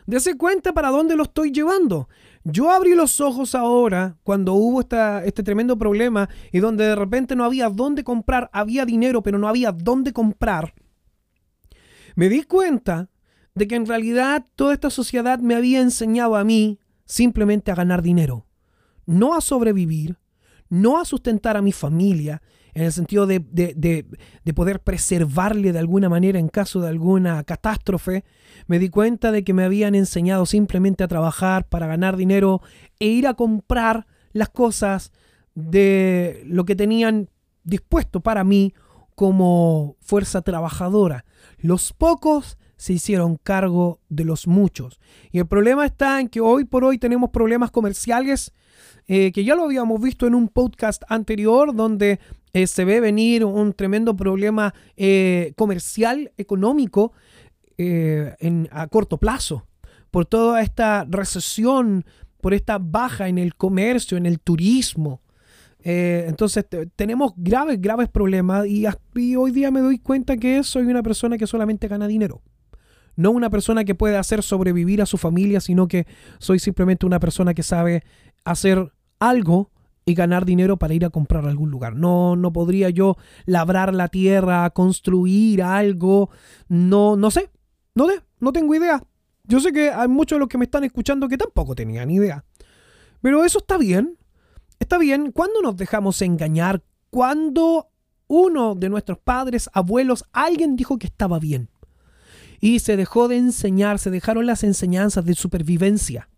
Dese 0.06 0.38
cuenta 0.38 0.72
para 0.72 0.92
dónde 0.92 1.16
lo 1.16 1.24
estoy 1.24 1.52
llevando. 1.52 2.08
Yo 2.48 2.70
abrí 2.70 2.94
los 2.94 3.22
ojos 3.22 3.56
ahora 3.56 4.18
cuando 4.24 4.54
hubo 4.54 4.82
este 4.82 5.42
tremendo 5.42 5.80
problema 5.80 6.30
y 6.52 6.60
donde 6.60 6.86
de 6.86 6.96
repente 6.96 7.36
no 7.36 7.44
había 7.44 7.70
dónde 7.70 8.04
comprar, 8.04 8.52
había 8.54 8.86
dinero, 8.86 9.24
pero 9.24 9.40
no 9.40 9.48
había 9.48 9.72
dónde 9.72 10.14
comprar. 10.14 10.76
Me 12.14 12.30
di 12.30 12.44
cuenta 12.44 13.10
de 13.56 13.68
que 13.68 13.76
en 13.76 13.88
realidad 13.88 14.46
toda 14.56 14.74
esta 14.74 14.92
sociedad 14.92 15.40
me 15.40 15.56
había 15.56 15.82
enseñado 15.82 16.36
a 16.36 16.44
mí 16.44 16.80
simplemente 17.06 17.72
a 17.72 17.76
ganar 17.76 18.04
dinero, 18.04 18.46
no 19.08 19.34
a 19.34 19.42
sobrevivir, 19.42 20.20
no 20.70 21.00
a 21.00 21.06
sustentar 21.06 21.58
a 21.58 21.64
mi 21.64 21.72
familia, 21.72 22.44
en 22.76 22.84
el 22.84 22.92
sentido 22.92 23.26
de, 23.26 23.40
de, 23.40 24.54
poder 24.54 24.82
preservarle 24.82 25.72
de 25.72 25.80
alguna 25.80 26.10
manera 26.10 26.40
en 26.40 26.50
caso 26.50 26.82
de 26.82 26.90
alguna 26.90 27.44
catástrofe, 27.46 28.26
me 28.68 28.80
di 28.80 28.90
cuenta 28.90 29.32
de 29.32 29.46
que 29.46 29.54
me 29.54 29.64
habían 29.64 29.96
enseñado 29.96 30.46
simplemente 30.46 31.04
a 31.04 31.08
trabajar 31.08 31.68
para 31.70 31.88
ganar 31.88 32.18
dinero 32.18 32.62
e 33.00 33.08
ir 33.08 33.28
a 33.28 33.34
comprar 33.34 34.08
las 34.34 34.50
cosas 34.50 35.14
de 35.56 36.44
lo 36.46 36.66
que 36.66 36.76
tenían 36.76 37.30
dispuesto 37.64 38.20
para 38.20 38.44
mí 38.44 38.74
como 39.16 39.96
fuerza 40.02 40.42
trabajadora. 40.42 41.24
Los 41.58 41.94
pocos 41.94 42.58
se 42.76 42.92
hicieron 42.92 43.38
cargo 43.38 44.02
de 44.10 44.26
los 44.26 44.48
muchos. 44.48 45.00
Y 45.32 45.40
el 45.40 45.48
problema 45.48 45.86
está 45.86 46.20
en 46.20 46.28
que 46.28 46.42
hoy 46.42 46.66
por 46.66 46.84
hoy 46.84 46.98
tenemos 46.98 47.30
problemas 47.30 47.72
comerciales 47.72 48.54
eh, 49.08 49.32
que 49.32 49.44
ya 49.44 49.56
lo 49.56 49.66
habíamos 49.66 50.02
visto 50.02 50.26
en 50.26 50.34
un 50.34 50.48
podcast 50.48 51.04
anterior 51.10 51.76
donde 51.76 52.20
eh, 52.54 52.66
se 52.66 52.86
ve 52.86 53.00
venir 53.00 53.46
un 53.46 53.74
tremendo 53.74 54.16
problema 54.16 54.74
eh, 54.98 55.54
comercial, 55.56 56.32
económico, 56.38 57.14
en, 57.78 58.70
a 58.72 58.88
corto 58.88 59.18
plazo, 59.18 59.68
por 60.10 60.26
toda 60.26 60.62
esta 60.62 61.06
recesión, 61.10 62.06
por 62.40 62.54
esta 62.54 62.78
baja 62.78 63.28
en 63.28 63.38
el 63.38 63.56
comercio, 63.56 64.18
en 64.18 64.26
el 64.26 64.40
turismo. 64.40 65.22
entonces 65.84 66.66
tenemos 66.96 67.34
graves, 67.36 67.82
graves 67.82 68.08
problemas 68.08 68.66
y 68.66 69.36
hoy 69.36 69.52
día 69.52 69.72
me 69.72 69.82
doy 69.82 70.00
cuenta 70.00 70.38
que 70.38 70.64
soy 70.64 70.86
una 70.86 71.04
persona 71.04 71.38
que 71.38 71.48
solamente 71.48 71.90
gana 71.90 72.08
dinero 72.08 72.42
no 73.16 73.32
una 73.32 73.50
persona 73.50 73.84
que 73.84 73.96
puede 73.96 74.18
hacer 74.18 74.44
sobrevivir 74.44 75.02
a 75.02 75.06
su 75.06 75.18
familia, 75.18 75.62
sino 75.62 75.88
que 75.88 76.06
soy 76.40 76.60
simplemente 76.60 77.06
una 77.06 77.20
persona 77.20 77.54
que 77.54 77.64
sabe 77.64 78.04
hacer 78.46 78.94
algo 79.20 79.72
y 80.06 80.14
ganar 80.14 80.46
dinero 80.46 80.78
para 80.78 80.94
ir 80.94 81.04
a 81.04 81.10
comprar 81.10 81.46
algún 81.46 81.72
lugar. 81.72 81.96
No, 81.96 82.36
no 82.36 82.54
podría 82.54 82.90
yo 82.92 83.18
labrar 83.46 83.94
la 83.94 84.08
tierra, 84.08 84.70
construir 84.70 85.64
algo. 85.64 86.30
No, 86.70 87.18
no 87.18 87.32
sé. 87.32 87.50
No 87.96 88.08
sé, 88.08 88.22
no 88.40 88.54
tengo 88.54 88.76
idea. 88.76 89.02
Yo 89.46 89.60
sé 89.60 89.72
que 89.72 89.90
hay 89.90 90.08
muchos 90.08 90.36
de 90.36 90.42
los 90.42 90.50
que 90.50 90.58
me 90.58 90.66
están 90.66 90.84
escuchando 90.84 91.28
que 91.28 91.38
tampoco 91.38 91.76
tenían 91.76 92.12
idea. 92.12 92.46
Pero 93.22 93.44
eso 93.44 93.60
está 93.60 93.78
bien. 93.78 94.18
Está 94.80 94.98
bien. 94.98 95.32
¿Cuándo 95.32 95.62
nos 95.62 95.76
dejamos 95.78 96.22
engañar? 96.22 96.84
Cuando 97.10 97.90
uno 98.28 98.76
de 98.76 98.90
nuestros 98.90 99.18
padres, 99.20 99.70
abuelos, 99.74 100.26
alguien 100.34 100.76
dijo 100.76 101.00
que 101.00 101.08
estaba 101.08 101.40
bien. 101.40 101.70
Y 102.60 102.80
se 102.80 102.98
dejó 102.98 103.28
de 103.28 103.38
enseñar, 103.38 104.00
se 104.00 104.10
dejaron 104.12 104.46
las 104.46 104.64
enseñanzas 104.64 105.26
de 105.26 105.36
supervivencia. 105.36 106.30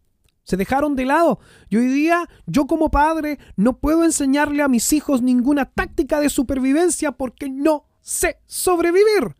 Se 0.47 0.55
dejaron 0.55 0.95
de 0.95 1.03
lado. 1.03 1.39
Y 1.67 1.75
hoy 1.75 1.87
día 1.87 2.29
yo 2.45 2.67
como 2.67 2.89
padre 2.89 3.37
no 3.57 3.79
puedo 3.79 4.05
enseñarle 4.05 4.63
a 4.63 4.69
mis 4.69 4.93
hijos 4.93 5.21
ninguna 5.21 5.65
táctica 5.65 6.21
de 6.21 6.29
supervivencia 6.29 7.11
porque 7.11 7.49
no 7.49 7.83
sé 7.99 8.39
sobrevivir. 8.45 9.35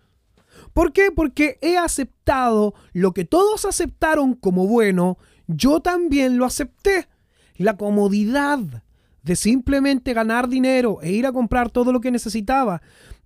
¿Por 0.73 0.91
qué? 0.91 1.09
Porque 1.15 1.59
he 1.61 1.77
aceptado 1.77 2.73
lo 2.91 3.13
que 3.13 3.23
todos 3.23 3.63
aceptaron 3.63 4.33
como 4.33 4.67
bueno, 4.67 5.17
yo 5.47 5.79
también 5.79 6.37
lo 6.37 6.43
acepté. 6.43 7.07
La 7.55 7.77
comodidad 7.77 8.59
de 9.23 9.35
simplemente 9.37 10.13
ganar 10.13 10.49
dinero 10.49 10.99
e 11.01 11.11
ir 11.11 11.25
a 11.25 11.31
comprar 11.31 11.69
todo 11.69 11.93
lo 11.93 12.01
que 12.01 12.11
necesitaba 12.11 12.81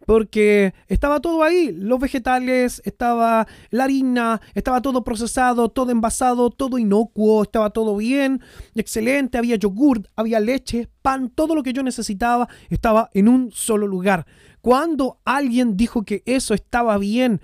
porque 0.05 0.73
estaba 0.87 1.19
todo 1.19 1.43
ahí, 1.43 1.71
los 1.71 1.99
vegetales, 1.99 2.81
estaba 2.85 3.47
la 3.69 3.83
harina, 3.83 4.41
estaba 4.53 4.81
todo 4.81 5.03
procesado, 5.03 5.69
todo 5.69 5.91
envasado, 5.91 6.49
todo 6.49 6.77
inocuo, 6.77 7.43
estaba 7.43 7.69
todo 7.69 7.95
bien, 7.97 8.41
excelente, 8.75 9.37
había 9.37 9.55
yogur, 9.55 10.07
había 10.15 10.39
leche, 10.39 10.89
pan, 11.01 11.29
todo 11.29 11.55
lo 11.55 11.63
que 11.63 11.73
yo 11.73 11.83
necesitaba 11.83 12.47
estaba 12.69 13.09
en 13.13 13.27
un 13.27 13.51
solo 13.51 13.87
lugar. 13.87 14.25
Cuando 14.61 15.19
alguien 15.25 15.75
dijo 15.77 16.03
que 16.03 16.23
eso 16.25 16.53
estaba 16.53 16.97
bien, 16.97 17.41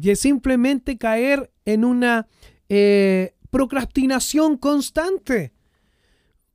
que 0.00 0.16
simplemente 0.16 0.98
caer 0.98 1.52
en 1.64 1.84
una 1.84 2.26
eh, 2.68 3.34
procrastinación 3.50 4.56
constante, 4.56 5.52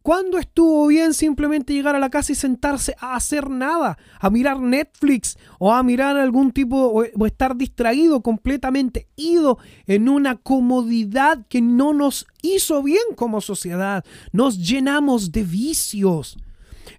¿Cuándo 0.02 0.38
estuvo 0.38 0.88
bien 0.88 1.14
simplemente 1.14 1.74
llegar 1.74 1.96
a 1.96 2.00
la 2.00 2.10
casa 2.10 2.32
y 2.32 2.36
sentarse 2.36 2.96
a 3.00 3.16
hacer 3.16 3.50
nada? 3.50 3.98
A 4.20 4.30
mirar 4.30 4.60
Netflix 4.60 5.38
o 5.60 5.74
a 5.74 5.84
mirar 5.84 6.18
algún 6.18 6.52
tipo 6.52 6.78
o, 6.78 7.26
estar 7.26 7.56
distraído 7.58 8.22
completamente, 8.22 9.08
ido 9.18 9.60
en 9.88 10.08
una 10.08 10.38
comodidad 10.38 11.46
que 11.50 11.62
no 11.62 11.94
nos 11.94 12.28
hizo 12.42 12.82
bien 12.82 13.04
como 13.16 13.42
sociedad. 13.42 14.06
Nos 14.32 14.58
llenamos 14.58 15.34
de 15.34 15.44
vicios 15.44 16.38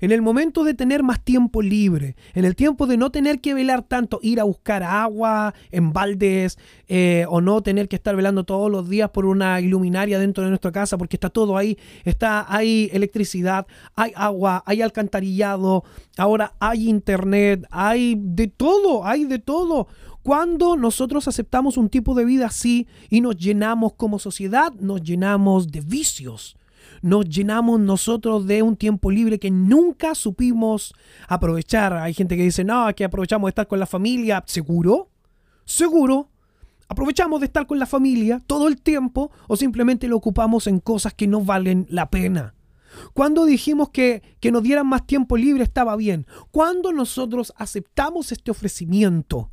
en 0.00 0.12
el 0.12 0.22
momento 0.22 0.64
de 0.64 0.74
tener 0.74 1.02
más 1.02 1.22
tiempo 1.22 1.62
libre, 1.62 2.16
en 2.34 2.44
el 2.44 2.56
tiempo 2.56 2.86
de 2.86 2.96
no 2.96 3.10
tener 3.10 3.40
que 3.40 3.54
velar 3.54 3.82
tanto, 3.82 4.18
ir 4.22 4.40
a 4.40 4.44
buscar 4.44 4.82
agua 4.82 5.54
en 5.70 5.92
baldes 5.92 6.58
eh, 6.88 7.26
o 7.28 7.40
no 7.40 7.62
tener 7.62 7.88
que 7.88 7.96
estar 7.96 8.16
velando 8.16 8.44
todos 8.44 8.70
los 8.70 8.88
días 8.88 9.10
por 9.10 9.26
una 9.26 9.60
iluminaria 9.60 10.18
dentro 10.18 10.44
de 10.44 10.50
nuestra 10.50 10.72
casa 10.72 10.98
porque 10.98 11.16
está 11.16 11.30
todo 11.30 11.56
ahí, 11.56 11.78
está 12.04 12.46
hay 12.52 12.90
electricidad, 12.92 13.66
hay 13.94 14.12
agua, 14.14 14.62
hay 14.66 14.82
alcantarillado, 14.82 15.84
ahora 16.16 16.54
hay 16.58 16.88
internet, 16.88 17.66
hay 17.70 18.16
de 18.18 18.48
todo, 18.48 19.04
hay 19.04 19.24
de 19.24 19.38
todo. 19.38 19.88
Cuando 20.22 20.76
nosotros 20.76 21.28
aceptamos 21.28 21.78
un 21.78 21.88
tipo 21.88 22.14
de 22.14 22.24
vida 22.24 22.46
así 22.46 22.86
y 23.08 23.22
nos 23.22 23.36
llenamos 23.36 23.94
como 23.94 24.18
sociedad, 24.18 24.72
nos 24.74 25.02
llenamos 25.02 25.68
de 25.68 25.80
vicios 25.80 26.56
nos 27.02 27.28
llenamos 27.28 27.80
nosotros 27.80 28.46
de 28.46 28.62
un 28.62 28.76
tiempo 28.76 29.10
libre 29.10 29.38
que 29.38 29.50
nunca 29.50 30.14
supimos 30.14 30.94
aprovechar. 31.28 31.94
Hay 31.94 32.14
gente 32.14 32.36
que 32.36 32.42
dice, 32.42 32.64
no, 32.64 32.94
que 32.94 33.04
aprovechamos 33.04 33.48
de 33.48 33.50
estar 33.50 33.68
con 33.68 33.78
la 33.78 33.86
familia. 33.86 34.42
¿Seguro? 34.46 35.08
¿Seguro? 35.64 36.28
¿Aprovechamos 36.88 37.40
de 37.40 37.46
estar 37.46 37.66
con 37.66 37.78
la 37.78 37.86
familia 37.86 38.42
todo 38.46 38.66
el 38.66 38.80
tiempo 38.82 39.30
o 39.46 39.56
simplemente 39.56 40.08
lo 40.08 40.16
ocupamos 40.16 40.66
en 40.66 40.80
cosas 40.80 41.14
que 41.14 41.26
no 41.26 41.42
valen 41.42 41.86
la 41.88 42.10
pena? 42.10 42.54
Cuando 43.14 43.44
dijimos 43.44 43.90
que, 43.90 44.22
que 44.40 44.50
nos 44.50 44.64
dieran 44.64 44.88
más 44.88 45.06
tiempo 45.06 45.36
libre 45.36 45.62
estaba 45.62 45.94
bien. 45.96 46.26
Cuando 46.50 46.92
nosotros 46.92 47.52
aceptamos 47.56 48.32
este 48.32 48.50
ofrecimiento 48.50 49.50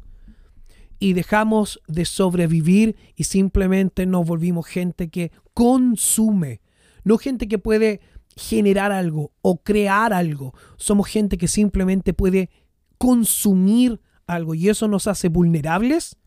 y 0.99 1.13
dejamos 1.13 1.79
de 1.87 2.05
sobrevivir 2.05 2.95
y 3.15 3.25
simplemente 3.25 4.05
nos 4.07 4.25
volvimos 4.25 4.65
gente 4.65 5.09
que 5.09 5.31
consume, 5.53 6.61
no 7.07 7.17
gente 7.17 7.47
que 7.47 7.57
puede 7.57 8.01
generar 8.35 8.91
algo 8.91 9.31
o 9.41 9.63
crear 9.63 10.13
algo. 10.13 10.53
Somos 10.75 11.07
gente 11.07 11.37
que 11.37 11.47
simplemente 11.47 12.13
puede 12.13 12.49
consumir 12.97 14.01
algo 14.27 14.53
y 14.53 14.69
eso 14.69 14.87
nos 14.87 15.07
hace 15.07 15.29
vulnerables, 15.29 16.17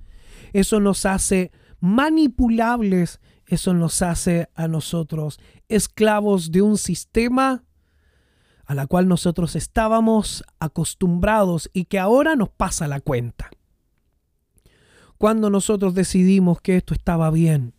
eso 0.53 0.81
nos 0.81 1.05
hace 1.07 1.53
manipulables, 1.81 3.21
eso 3.47 3.75
nos 3.75 4.01
hace 4.03 4.49
a 4.55 4.69
nosotros 4.69 5.39
esclavos 5.69 6.51
de 6.51 6.63
un 6.63 6.79
sistema 6.79 7.65
a 8.65 8.75
la 8.75 8.87
cual 8.87 9.09
nosotros 9.09 9.57
estábamos 9.57 10.45
acostumbrados 10.61 11.69
y 11.73 11.85
que 11.87 11.99
ahora 11.99 12.37
nos 12.37 12.49
pasa 12.49 12.87
la 12.87 13.01
cuenta. 13.01 13.51
Cuando 15.19 15.51
nosotros 15.51 15.93
decidimos 15.93 16.61
que 16.61 16.77
esto 16.77 16.95
estaba 16.95 17.31
bien, 17.31 17.75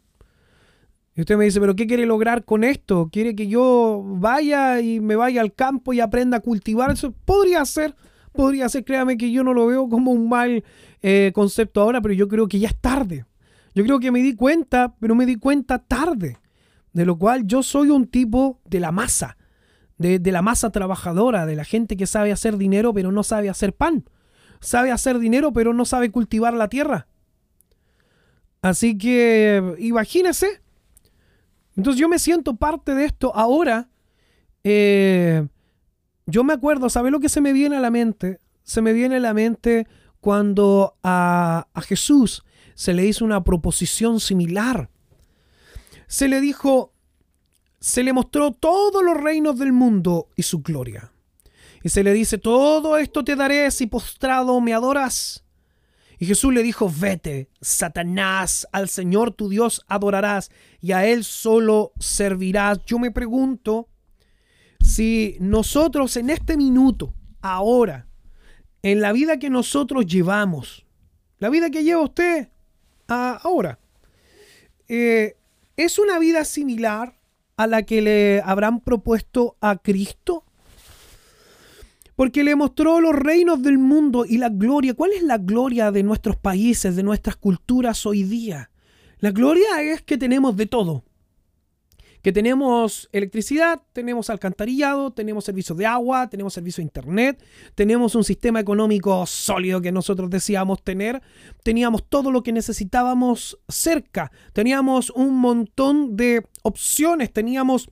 y 1.13 1.21
usted 1.21 1.38
me 1.38 1.43
dice, 1.45 1.60
pero 1.60 1.76
¿qué 1.76 1.88
quiere 1.88 2.06
lograr 2.06 2.45
con 2.45 2.63
esto? 2.63 3.10
¿Quiere 3.12 3.36
que 3.36 3.47
yo 3.47 4.02
vaya 4.06 4.80
y 4.80 5.02
me 5.02 5.17
vaya 5.17 5.41
al 5.41 5.54
campo 5.54 5.91
y 5.91 6.00
aprenda 6.00 6.38
a 6.38 6.39
cultivar? 6.39 6.91
Eso 6.91 7.12
podría 7.26 7.65
ser, 7.65 7.95
podría 8.32 8.69
ser, 8.69 8.86
créame 8.86 9.17
que 9.17 9.30
yo 9.30 9.43
no 9.43 9.54
lo 9.54 9.67
veo 9.67 9.89
como 9.89 10.12
un 10.12 10.30
mal 10.30 10.63
eh, 11.02 11.32
concepto 11.34 11.82
ahora, 11.82 12.02
pero 12.02 12.13
yo 12.13 12.30
creo 12.30 12.47
que 12.47 12.60
ya 12.60 12.69
es 12.69 12.80
tarde. 12.80 13.26
Yo 13.76 13.84
creo 13.84 14.00
que 14.00 14.12
me 14.12 14.21
di 14.21 14.36
cuenta, 14.36 14.95
pero 15.00 15.13
me 15.13 15.26
di 15.26 15.36
cuenta 15.36 15.80
tarde. 15.80 16.38
De 16.93 17.06
lo 17.06 17.17
cual 17.17 17.45
yo 17.45 17.62
soy 17.62 17.89
un 17.89 18.08
tipo 18.08 18.60
de 18.65 18.80
la 18.80 18.91
masa, 18.91 19.38
de, 19.97 20.19
de 20.19 20.32
la 20.32 20.41
masa 20.41 20.71
trabajadora, 20.71 21.45
de 21.45 21.56
la 21.56 21.63
gente 21.63 21.95
que 21.95 22.06
sabe 22.06 22.32
hacer 22.34 22.58
dinero 22.58 22.93
pero 22.93 23.12
no 23.12 23.24
sabe 23.24 23.50
hacer 23.50 23.74
pan. 23.74 24.06
Sabe 24.62 24.91
hacer 24.91 25.19
dinero 25.19 25.52
pero 25.52 25.74
no 25.74 25.84
sabe 25.84 26.10
cultivar 26.10 26.54
la 26.54 26.69
tierra. 26.69 27.08
Así 28.62 28.97
que 28.97 29.76
imagínese 29.80 30.61
entonces 31.75 31.99
yo 31.99 32.10
me 32.10 32.19
siento 32.19 32.55
parte 32.55 32.95
de 32.95 33.05
esto 33.05 33.36
ahora. 33.36 33.89
Eh, 34.63 35.47
yo 36.25 36.43
me 36.43 36.53
acuerdo, 36.53 36.89
¿sabe 36.89 37.12
lo 37.12 37.19
que 37.19 37.29
se 37.29 37.41
me 37.41 37.53
viene 37.53 37.77
a 37.77 37.79
la 37.81 37.91
mente? 37.91 38.39
se 38.63 38.81
me 38.81 38.93
viene 38.93 39.17
a 39.17 39.19
la 39.19 39.34
mente 39.34 39.88
cuando 40.19 40.97
a, 41.03 41.67
a 41.73 41.81
Jesús 41.81 42.43
se 42.75 42.93
le 42.93 43.05
hizo 43.05 43.25
una 43.25 43.43
proposición 43.43 44.19
similar. 44.19 44.89
Se 46.07 46.27
le 46.27 46.41
dijo, 46.41 46.93
se 47.79 48.03
le 48.03 48.13
mostró 48.13 48.51
todos 48.51 49.03
los 49.03 49.17
reinos 49.17 49.57
del 49.57 49.73
mundo 49.73 50.29
y 50.36 50.43
su 50.43 50.62
gloria. 50.62 51.12
Y 51.84 51.89
se 51.89 52.03
le 52.03 52.13
dice, 52.13 52.38
todo 52.38 52.97
esto 52.97 53.23
te 53.23 53.36
daré 53.36 53.69
si 53.71 53.88
postrado 53.88 54.60
me 54.62 54.73
adoras. 54.73 55.40
Y 56.21 56.27
Jesús 56.27 56.53
le 56.53 56.62
dijo, 56.62 56.88
vete, 56.88 57.49
Satanás, 57.62 58.67
al 58.71 58.89
Señor 58.89 59.31
tu 59.31 59.49
Dios 59.49 59.84
adorarás 59.88 60.51
y 60.79 60.91
a 60.91 61.03
Él 61.07 61.23
solo 61.23 61.93
servirás. 61.99 62.77
Yo 62.86 62.99
me 62.99 63.10
pregunto 63.10 63.89
si 64.79 65.36
nosotros 65.39 66.15
en 66.17 66.29
este 66.29 66.57
minuto, 66.57 67.15
ahora, 67.41 68.05
en 68.84 69.01
la 69.01 69.13
vida 69.13 69.39
que 69.39 69.49
nosotros 69.49 70.05
llevamos, 70.05 70.86
la 71.39 71.49
vida 71.49 71.71
que 71.71 71.84
lleva 71.84 72.03
usted 72.03 72.49
ahora, 73.07 73.79
eh, 74.89 75.38
¿es 75.75 75.97
una 75.97 76.19
vida 76.19 76.45
similar 76.45 77.19
a 77.57 77.65
la 77.65 77.81
que 77.81 78.03
le 78.03 78.43
habrán 78.45 78.81
propuesto 78.81 79.57
a 79.60 79.77
Cristo? 79.77 80.45
Porque 82.21 82.43
le 82.43 82.55
mostró 82.55 83.01
los 83.01 83.15
reinos 83.15 83.63
del 83.63 83.79
mundo 83.79 84.25
y 84.27 84.38
la 84.38 84.49
gloria. 84.49 84.93
¿Cuál 84.93 85.12
es 85.13 85.23
la 85.23 85.39
gloria 85.39 85.89
de 85.91 86.03
nuestros 86.03 86.38
países, 86.38 86.95
de 86.95 87.01
nuestras 87.01 87.36
culturas 87.36 88.05
hoy 88.05 88.21
día? 88.21 88.69
La 89.17 89.31
gloria 89.31 89.81
es 89.81 90.03
que 90.03 90.19
tenemos 90.19 90.55
de 90.55 90.67
todo 90.67 91.03
que 92.21 92.31
tenemos 92.31 93.10
electricidad, 93.12 93.81
tenemos 93.93 94.29
alcantarillado, 94.29 95.10
tenemos 95.12 95.45
servicio 95.45 95.73
de 95.73 95.88
agua, 95.88 96.29
tenemos 96.29 96.53
servicio 96.53 96.84
de 96.84 96.86
internet, 96.86 97.43
tenemos 97.73 98.13
un 98.13 98.23
sistema 98.23 98.60
económico 98.60 99.25
sólido 99.25 99.81
que 99.81 99.91
nosotros 99.91 100.29
decíamos 100.29 100.84
tener, 100.84 101.23
teníamos 101.63 102.07
todo 102.07 102.29
lo 102.29 102.43
que 102.43 102.51
necesitábamos 102.51 103.57
cerca, 103.67 104.31
teníamos 104.53 105.10
un 105.10 105.36
montón 105.38 106.15
de 106.15 106.45
opciones, 106.62 107.34
teníamos 107.34 107.89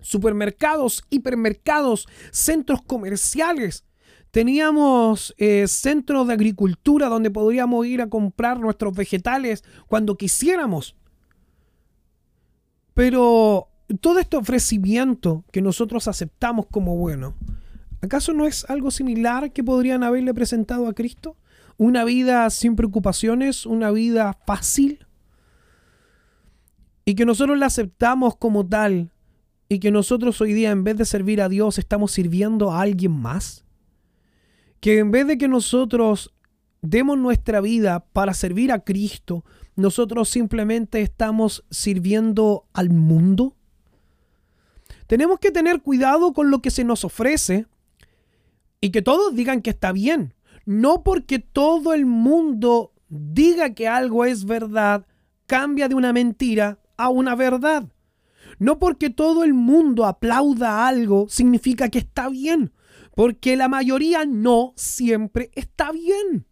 supermercados, 0.00 1.04
hipermercados, 1.10 2.08
centros 2.30 2.82
comerciales. 2.82 3.84
Teníamos 4.30 5.34
eh, 5.38 5.66
centros 5.66 6.28
de 6.28 6.34
agricultura 6.34 7.08
donde 7.08 7.30
podríamos 7.30 7.86
ir 7.86 8.00
a 8.00 8.08
comprar 8.08 8.60
nuestros 8.60 8.94
vegetales 8.94 9.64
cuando 9.88 10.16
quisiéramos. 10.16 10.94
Pero 12.94 13.68
todo 14.00 14.20
este 14.20 14.36
ofrecimiento 14.36 15.44
que 15.50 15.62
nosotros 15.62 16.06
aceptamos 16.06 16.66
como 16.70 16.96
bueno, 16.96 17.34
¿acaso 18.02 18.32
no 18.32 18.46
es 18.46 18.68
algo 18.70 18.90
similar 18.90 19.52
que 19.52 19.64
podrían 19.64 20.04
haberle 20.04 20.32
presentado 20.32 20.86
a 20.86 20.92
Cristo? 20.92 21.36
¿Una 21.76 22.04
vida 22.04 22.48
sin 22.50 22.76
preocupaciones? 22.76 23.66
¿Una 23.66 23.90
vida 23.90 24.38
fácil? 24.46 25.06
Y 27.04 27.14
que 27.14 27.24
nosotros 27.24 27.58
la 27.58 27.66
aceptamos 27.66 28.36
como 28.36 28.66
tal 28.66 29.10
y 29.72 29.78
que 29.78 29.92
nosotros 29.92 30.40
hoy 30.40 30.52
día 30.52 30.72
en 30.72 30.82
vez 30.82 30.96
de 30.96 31.04
servir 31.04 31.40
a 31.40 31.48
Dios 31.48 31.78
estamos 31.78 32.10
sirviendo 32.10 32.72
a 32.72 32.80
alguien 32.80 33.12
más. 33.12 33.64
Que 34.80 34.98
en 34.98 35.12
vez 35.12 35.28
de 35.28 35.38
que 35.38 35.46
nosotros 35.46 36.34
demos 36.82 37.16
nuestra 37.16 37.60
vida 37.60 38.04
para 38.12 38.34
servir 38.34 38.72
a 38.72 38.80
Cristo, 38.80 39.44
nosotros 39.76 40.28
simplemente 40.28 41.00
estamos 41.02 41.64
sirviendo 41.70 42.66
al 42.72 42.90
mundo. 42.90 43.54
Tenemos 45.06 45.38
que 45.38 45.52
tener 45.52 45.82
cuidado 45.82 46.32
con 46.32 46.50
lo 46.50 46.60
que 46.62 46.72
se 46.72 46.82
nos 46.82 47.04
ofrece 47.04 47.66
y 48.80 48.90
que 48.90 49.02
todos 49.02 49.36
digan 49.36 49.62
que 49.62 49.70
está 49.70 49.92
bien. 49.92 50.34
No 50.66 51.04
porque 51.04 51.38
todo 51.38 51.94
el 51.94 52.06
mundo 52.06 52.92
diga 53.08 53.72
que 53.72 53.86
algo 53.86 54.24
es 54.24 54.46
verdad, 54.46 55.06
cambia 55.46 55.88
de 55.88 55.94
una 55.94 56.12
mentira 56.12 56.80
a 56.96 57.08
una 57.08 57.36
verdad. 57.36 57.86
No 58.60 58.78
porque 58.78 59.08
todo 59.08 59.42
el 59.42 59.54
mundo 59.54 60.04
aplauda 60.04 60.86
algo 60.86 61.26
significa 61.30 61.88
que 61.88 61.98
está 61.98 62.28
bien, 62.28 62.74
porque 63.16 63.56
la 63.56 63.68
mayoría 63.68 64.26
no 64.26 64.74
siempre 64.76 65.50
está 65.54 65.90
bien. 65.92 66.46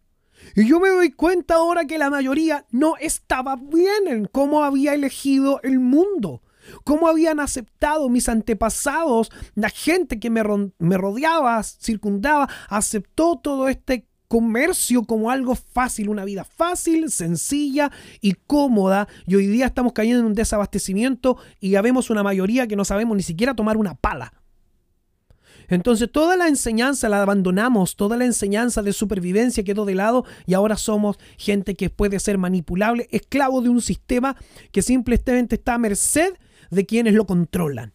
Y 0.55 0.67
yo 0.67 0.79
me 0.79 0.89
doy 0.89 1.11
cuenta 1.11 1.55
ahora 1.55 1.85
que 1.85 1.99
la 1.99 2.09
mayoría 2.09 2.65
no 2.71 2.95
estaba 2.99 3.57
bien 3.57 4.07
en 4.07 4.25
cómo 4.25 4.63
había 4.63 4.95
elegido 4.95 5.61
el 5.61 5.79
mundo, 5.79 6.41
cómo 6.83 7.07
habían 7.07 7.39
aceptado 7.39 8.09
mis 8.09 8.27
antepasados, 8.27 9.31
la 9.53 9.69
gente 9.69 10.19
que 10.19 10.31
me, 10.31 10.41
me 10.79 10.97
rodeaba, 10.97 11.61
circundaba, 11.61 12.49
aceptó 12.69 13.39
todo 13.39 13.69
este 13.69 14.08
comercio 14.29 15.03
como 15.03 15.31
algo 15.31 15.55
fácil, 15.55 16.07
una 16.07 16.23
vida 16.23 16.45
fácil, 16.45 17.11
sencilla 17.11 17.91
y 18.21 18.33
cómoda. 18.33 19.09
Y 19.25 19.35
hoy 19.35 19.47
día 19.47 19.65
estamos 19.65 19.91
cayendo 19.91 20.21
en 20.21 20.27
un 20.27 20.35
desabastecimiento 20.35 21.37
y 21.59 21.71
ya 21.71 21.81
vemos 21.81 22.09
una 22.09 22.23
mayoría 22.23 22.67
que 22.67 22.77
no 22.77 22.85
sabemos 22.85 23.17
ni 23.17 23.23
siquiera 23.23 23.55
tomar 23.55 23.75
una 23.75 23.95
pala. 23.95 24.33
Entonces 25.67 26.11
toda 26.11 26.37
la 26.37 26.47
enseñanza 26.47 27.09
la 27.09 27.21
abandonamos, 27.21 27.95
toda 27.95 28.17
la 28.17 28.25
enseñanza 28.25 28.81
de 28.81 28.93
supervivencia 28.93 29.63
quedó 29.63 29.85
de 29.85 29.95
lado 29.95 30.25
y 30.45 30.53
ahora 30.53 30.77
somos 30.77 31.17
gente 31.37 31.75
que 31.75 31.89
puede 31.89 32.19
ser 32.19 32.37
manipulable, 32.37 33.07
esclavo 33.11 33.61
de 33.61 33.69
un 33.69 33.81
sistema 33.81 34.35
que 34.71 34.81
simplemente 34.81 35.55
está 35.55 35.75
a 35.75 35.79
merced 35.79 36.33
de 36.69 36.85
quienes 36.85 37.13
lo 37.15 37.25
controlan. 37.25 37.93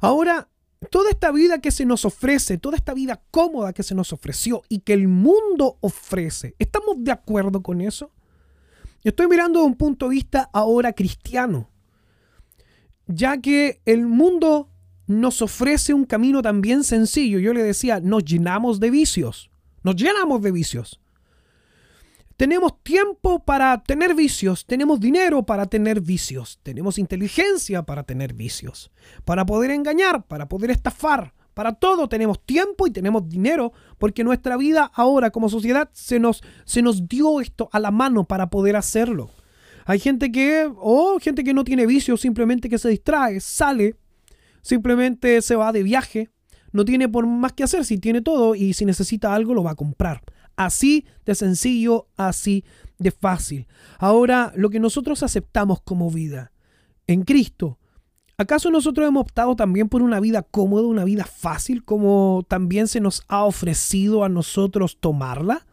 Ahora, 0.00 0.48
toda 0.90 1.10
esta 1.10 1.30
vida 1.30 1.60
que 1.60 1.70
se 1.70 1.84
nos 1.84 2.04
ofrece, 2.04 2.58
toda 2.58 2.76
esta 2.76 2.94
vida 2.94 3.22
cómoda 3.30 3.72
que 3.72 3.82
se 3.82 3.94
nos 3.94 4.12
ofreció 4.12 4.62
y 4.68 4.80
que 4.80 4.92
el 4.92 5.08
mundo 5.08 5.78
ofrece, 5.80 6.54
¿estamos 6.58 6.96
de 6.98 7.12
acuerdo 7.12 7.62
con 7.62 7.80
eso? 7.80 8.10
Estoy 9.04 9.28
mirando 9.28 9.60
de 9.60 9.66
un 9.66 9.76
punto 9.76 10.08
de 10.08 10.14
vista 10.14 10.50
ahora 10.52 10.92
cristiano, 10.92 11.70
ya 13.06 13.40
que 13.40 13.80
el 13.84 14.06
mundo 14.06 14.68
nos 15.06 15.40
ofrece 15.40 15.94
un 15.94 16.04
camino 16.04 16.42
también 16.42 16.84
sencillo. 16.84 17.38
Yo 17.38 17.54
le 17.54 17.62
decía, 17.62 18.00
nos 18.00 18.24
llenamos 18.24 18.78
de 18.78 18.90
vicios, 18.90 19.50
nos 19.82 19.96
llenamos 19.96 20.42
de 20.42 20.52
vicios. 20.52 21.00
Tenemos 22.38 22.82
tiempo 22.82 23.44
para 23.44 23.82
tener 23.82 24.14
vicios, 24.14 24.64
tenemos 24.64 25.00
dinero 25.00 25.44
para 25.44 25.66
tener 25.66 26.00
vicios, 26.00 26.58
tenemos 26.62 26.98
inteligencia 26.98 27.82
para 27.82 28.04
tener 28.04 28.32
vicios, 28.32 28.90
para 29.26 29.44
poder 29.44 29.72
engañar, 29.72 30.24
para 30.24 30.48
poder 30.48 30.70
estafar, 30.70 31.34
para 31.52 31.74
todo 31.74 32.08
tenemos 32.08 32.40
tiempo 32.46 32.86
y 32.86 32.92
tenemos 32.92 33.28
dinero, 33.28 33.74
porque 33.98 34.24
nuestra 34.24 34.56
vida 34.56 34.90
ahora 34.94 35.30
como 35.30 35.50
sociedad 35.50 35.90
se 35.92 36.18
nos, 36.18 36.42
se 36.64 36.80
nos 36.80 37.06
dio 37.06 37.42
esto 37.42 37.68
a 37.72 37.80
la 37.80 37.90
mano 37.90 38.24
para 38.24 38.48
poder 38.48 38.76
hacerlo. 38.76 39.30
Hay 39.84 39.98
gente 39.98 40.32
que, 40.32 40.70
o 40.76 41.18
gente 41.20 41.44
que 41.44 41.52
no 41.52 41.64
tiene 41.64 41.84
vicios, 41.84 42.22
simplemente 42.22 42.70
que 42.70 42.78
se 42.78 42.88
distrae, 42.88 43.40
sale, 43.40 43.96
Simplemente 44.62 45.40
se 45.40 45.56
va 45.56 45.72
de 45.72 45.82
viaje, 45.82 46.30
no 46.72 46.84
tiene 46.84 47.08
por 47.08 47.26
más 47.26 47.54
que 47.54 47.64
hacer, 47.64 47.86
si 47.86 47.96
tiene 47.96 48.20
todo 48.20 48.54
y 48.54 48.74
si 48.74 48.84
necesita 48.84 49.34
algo 49.34 49.54
lo 49.54 49.62
va 49.62 49.70
a 49.70 49.76
comprar. 49.76 50.22
Así 50.58 51.06
de 51.24 51.36
sencillo, 51.36 52.08
así 52.16 52.64
de 52.98 53.12
fácil. 53.12 53.68
Ahora, 53.98 54.52
lo 54.56 54.70
que 54.70 54.80
nosotros 54.80 55.22
aceptamos 55.22 55.80
como 55.80 56.10
vida 56.10 56.50
en 57.06 57.22
Cristo, 57.22 57.78
¿acaso 58.36 58.68
nosotros 58.70 59.06
hemos 59.06 59.20
optado 59.20 59.54
también 59.54 59.88
por 59.88 60.02
una 60.02 60.18
vida 60.18 60.42
cómoda, 60.42 60.84
una 60.84 61.04
vida 61.04 61.24
fácil, 61.24 61.84
como 61.84 62.44
también 62.48 62.88
se 62.88 62.98
nos 62.98 63.22
ha 63.28 63.44
ofrecido 63.44 64.24
a 64.24 64.28
nosotros 64.28 64.98
tomarla? 64.98 65.64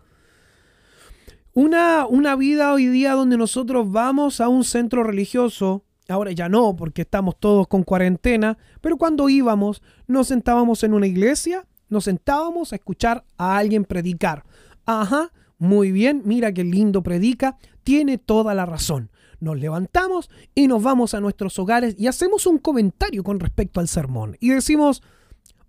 Una, 1.53 2.05
una 2.05 2.35
vida 2.35 2.71
hoy 2.71 2.85
día 2.85 3.13
donde 3.13 3.37
nosotros 3.37 3.91
vamos 3.91 4.39
a 4.39 4.49
un 4.49 4.63
centro 4.63 5.03
religioso 5.03 5.83
Ahora 6.07 6.31
ya 6.31 6.49
no, 6.49 6.75
porque 6.75 7.01
estamos 7.01 7.35
todos 7.39 7.67
con 7.67 7.81
cuarentena, 7.81 8.59
pero 8.81 8.95
cuando 8.97 9.27
íbamos, 9.27 9.81
nos 10.05 10.27
sentábamos 10.27 10.83
en 10.83 10.93
una 10.93 11.07
iglesia, 11.07 11.65
nos 11.89 12.03
sentábamos 12.03 12.71
a 12.71 12.75
escuchar 12.75 13.23
a 13.37 13.57
alguien 13.57 13.85
predicar. 13.85 14.43
Ajá, 14.85 15.31
muy 15.57 15.91
bien, 15.91 16.21
mira 16.25 16.53
qué 16.53 16.63
lindo 16.63 17.03
predica, 17.03 17.57
tiene 17.83 18.17
toda 18.17 18.53
la 18.53 18.65
razón. 18.65 19.11
Nos 19.39 19.57
levantamos 19.59 20.29
y 20.53 20.67
nos 20.67 20.81
vamos 20.81 21.13
a 21.13 21.19
nuestros 21.19 21.57
hogares 21.59 21.95
y 21.97 22.07
hacemos 22.07 22.45
un 22.47 22.57
comentario 22.57 23.23
con 23.23 23.39
respecto 23.39 23.79
al 23.79 23.87
sermón. 23.87 24.37
Y 24.39 24.49
decimos, 24.49 25.03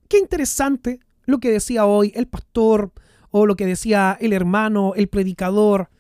qué 0.09 0.19
interesante 0.19 1.01
lo 1.25 1.39
que 1.41 1.51
decía 1.51 1.87
hoy 1.87 2.13
el 2.15 2.27
pastor 2.27 2.93
o 3.31 3.47
lo 3.47 3.57
que 3.57 3.67
decía 3.67 4.17
el 4.21 4.33
hermano, 4.33 4.93
el 4.95 5.09
predicador 5.09 5.91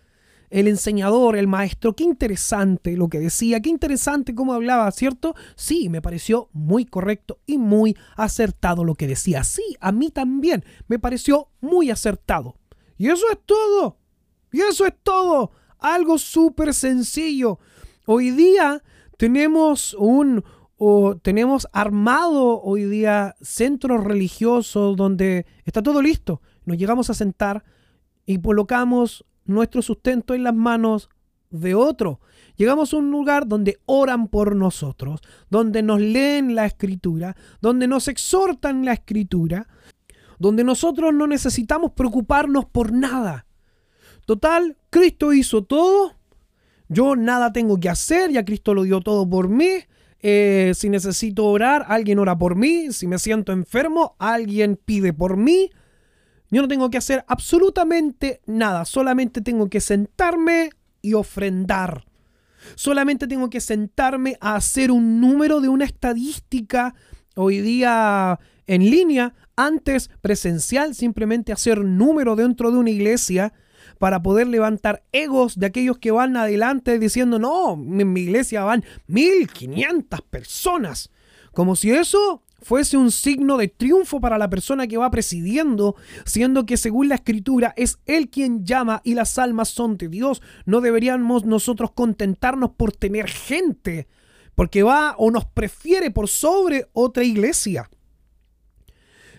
el 0.51 0.69
enseñador, 0.69 1.37
el 1.37 1.49
maestro, 1.49 1.95
qué 1.95 2.05
interesante 2.05 2.97
lo 2.97 3.09
que 3.09 3.19
decía, 3.19 3.61
qué 3.61 3.71
interesante 3.71 4.35
cómo 4.35 4.53
hablaba, 4.53 4.91
¿cierto? 4.93 5.35
Sí, 5.57 5.89
me 5.89 6.03
pareció 6.03 6.49
muy 6.53 6.85
correcto 6.85 7.39
y 7.47 7.59
muy 7.59 7.97
acertado 8.17 8.85
lo 8.85 8.95
que 8.95 9.07
decía. 9.07 9.45
Sí, 9.45 9.77
a 9.81 9.93
mí 9.93 10.11
también 10.11 10.65
me 10.89 10.99
pareció 10.99 11.49
muy 11.61 11.91
acertado. 11.91 12.57
Y 12.97 13.09
eso 13.09 13.25
es 13.31 13.39
todo. 13.45 13.99
Y 14.53 14.61
eso 14.61 14.87
es 14.87 14.95
todo. 15.03 15.53
Algo 15.79 16.19
súper 16.19 16.73
sencillo. 16.75 17.59
Hoy 18.07 18.31
día 18.31 18.83
tenemos 19.19 19.95
un, 19.99 20.45
o 20.77 21.17
tenemos 21.17 21.67
armado 21.73 22.61
hoy 22.63 22.85
día 22.85 23.35
centros 23.41 24.05
religiosos 24.05 24.97
donde 24.97 25.47
está 25.65 25.83
todo 25.83 26.03
listo. 26.03 26.41
Nos 26.65 26.79
llegamos 26.79 27.11
a 27.11 27.15
sentar 27.15 27.65
y 28.25 28.41
colocamos 28.41 29.25
nuestro 29.45 29.83
sustento 29.83 30.35
en 30.35 30.45
las 30.45 30.55
manos 30.55 31.09
de 31.51 31.75
otro. 31.75 32.21
Llegamos 32.57 32.93
a 32.93 32.97
un 32.97 33.11
lugar 33.11 33.47
donde 33.47 33.79
oran 33.87 34.29
por 34.29 34.57
nosotros, 34.57 35.21
donde 35.51 35.83
nos 35.83 36.01
leen 36.01 36.55
la 36.55 36.67
escritura, 36.67 37.37
donde 37.61 37.87
nos 37.87 38.09
exhortan 38.09 38.85
la 38.85 38.95
escritura, 38.95 39.69
donde 40.39 40.65
nosotros 40.65 41.15
no 41.15 41.27
necesitamos 41.27 41.93
preocuparnos 41.93 42.65
por 42.67 42.93
nada. 42.93 43.47
Total, 44.25 44.77
Cristo 44.91 45.33
hizo 45.33 45.65
todo, 45.65 46.15
yo 46.89 47.17
nada 47.17 47.53
tengo 47.53 47.79
que 47.79 47.89
hacer, 47.89 48.31
ya 48.31 48.45
Cristo 48.45 48.75
lo 48.75 48.83
dio 48.83 49.01
todo 49.01 49.29
por 49.29 49.49
mí. 49.49 49.85
Eh, 50.21 50.73
si 50.75 50.89
necesito 50.89 51.47
orar, 51.47 51.85
alguien 51.89 52.19
ora 52.19 52.37
por 52.37 52.57
mí. 52.57 52.93
Si 52.93 53.07
me 53.07 53.19
siento 53.19 53.53
enfermo, 53.53 54.17
alguien 54.19 54.79
pide 54.83 55.13
por 55.13 55.37
mí. 55.37 55.71
Yo 56.51 56.63
no 56.63 56.69
tengo 56.69 56.91
que 56.91 56.99
hacer 56.99 57.25
absolutamente 57.27 58.41
nada, 58.47 58.85
solamente 58.85 59.41
tengo 59.41 59.69
que 59.69 59.81
sentarme 59.81 60.71
y 61.03 61.15
ofrendar. 61.15 62.05
Solamente 62.75 63.27
tengo 63.27 63.51
que 63.51 63.61
sentarme 63.61 64.37
a 64.41 64.57
hacer 64.57 64.91
un 64.91 65.21
número 65.21 65.61
de 65.61 65.69
una 65.69 65.85
estadística 65.85 66.95
hoy 67.37 67.61
día 67.61 68.39
en 68.67 68.91
línea, 68.91 69.35
antes 69.57 70.11
presencial, 70.21 70.95
simplemente 70.95 71.53
hacer 71.53 71.85
número 71.85 72.37
dentro 72.37 72.71
de 72.71 72.79
una 72.79 72.91
iglesia 72.91 73.53
para 73.99 74.23
poder 74.23 74.47
levantar 74.47 75.05
egos 75.13 75.59
de 75.59 75.67
aquellos 75.67 75.99
que 75.99 76.11
van 76.11 76.37
adelante 76.37 76.99
diciendo, 76.99 77.39
no, 77.39 77.73
en 77.75 78.13
mi 78.13 78.21
iglesia 78.23 78.65
van 78.65 78.85
1500 79.07 80.21
personas. 80.23 81.11
Como 81.53 81.77
si 81.77 81.91
eso 81.91 82.43
fuese 82.61 82.97
un 82.97 83.11
signo 83.11 83.57
de 83.57 83.69
triunfo 83.69 84.21
para 84.21 84.39
la 84.39 84.51
persona 84.51 84.87
que 84.87 84.99
va 84.99 85.11
presidiendo, 85.11 85.97
siendo 86.25 86.67
que 86.67 86.77
según 86.77 87.09
la 87.09 87.15
escritura 87.15 87.73
es 87.77 87.99
Él 88.07 88.29
quien 88.29 88.65
llama 88.65 89.01
y 89.05 89.15
las 89.15 89.39
almas 89.39 89.69
son 89.69 89.97
de 89.97 90.09
Dios. 90.09 90.43
No 90.65 90.81
deberíamos 90.81 91.45
nosotros 91.45 91.93
contentarnos 91.93 92.73
por 92.73 92.93
tener 92.93 93.29
gente, 93.29 94.09
porque 94.55 94.83
va 94.83 95.15
o 95.19 95.31
nos 95.31 95.45
prefiere 95.45 96.11
por 96.11 96.29
sobre 96.29 96.89
otra 96.93 97.25
iglesia. 97.25 97.89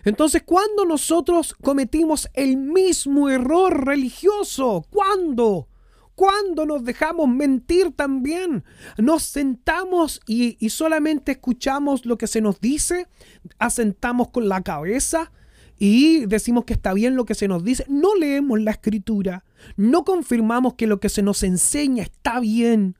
Entonces, 0.04 0.42
¿cuándo 0.44 0.84
nosotros 0.84 1.54
cometimos 1.62 2.28
el 2.34 2.56
mismo 2.56 3.28
error 3.28 3.86
religioso? 3.86 4.84
¿Cuándo? 4.90 5.68
¿Cuándo 6.14 6.66
nos 6.66 6.84
dejamos 6.84 7.28
mentir 7.28 7.92
también? 7.92 8.64
Nos 8.96 9.22
sentamos 9.22 10.20
y, 10.26 10.56
y, 10.58 10.70
solamente 10.70 11.32
escuchamos 11.32 12.04
lo 12.04 12.18
que 12.18 12.26
se 12.26 12.40
nos 12.40 12.60
dice, 12.60 13.06
asentamos 13.58 14.30
con 14.30 14.48
la 14.48 14.62
cabeza 14.62 15.30
y 15.78 16.26
decimos 16.26 16.64
que 16.64 16.72
está 16.72 16.92
bien 16.92 17.14
lo 17.14 17.24
que 17.24 17.36
se 17.36 17.46
nos 17.46 17.62
dice. 17.62 17.84
No 17.88 18.16
leemos 18.16 18.60
la 18.60 18.72
escritura, 18.72 19.44
no 19.76 20.04
confirmamos 20.04 20.74
que 20.74 20.88
lo 20.88 20.98
que 20.98 21.08
se 21.08 21.22
nos 21.22 21.44
enseña 21.44 22.02
está 22.02 22.40
bien. 22.40 22.97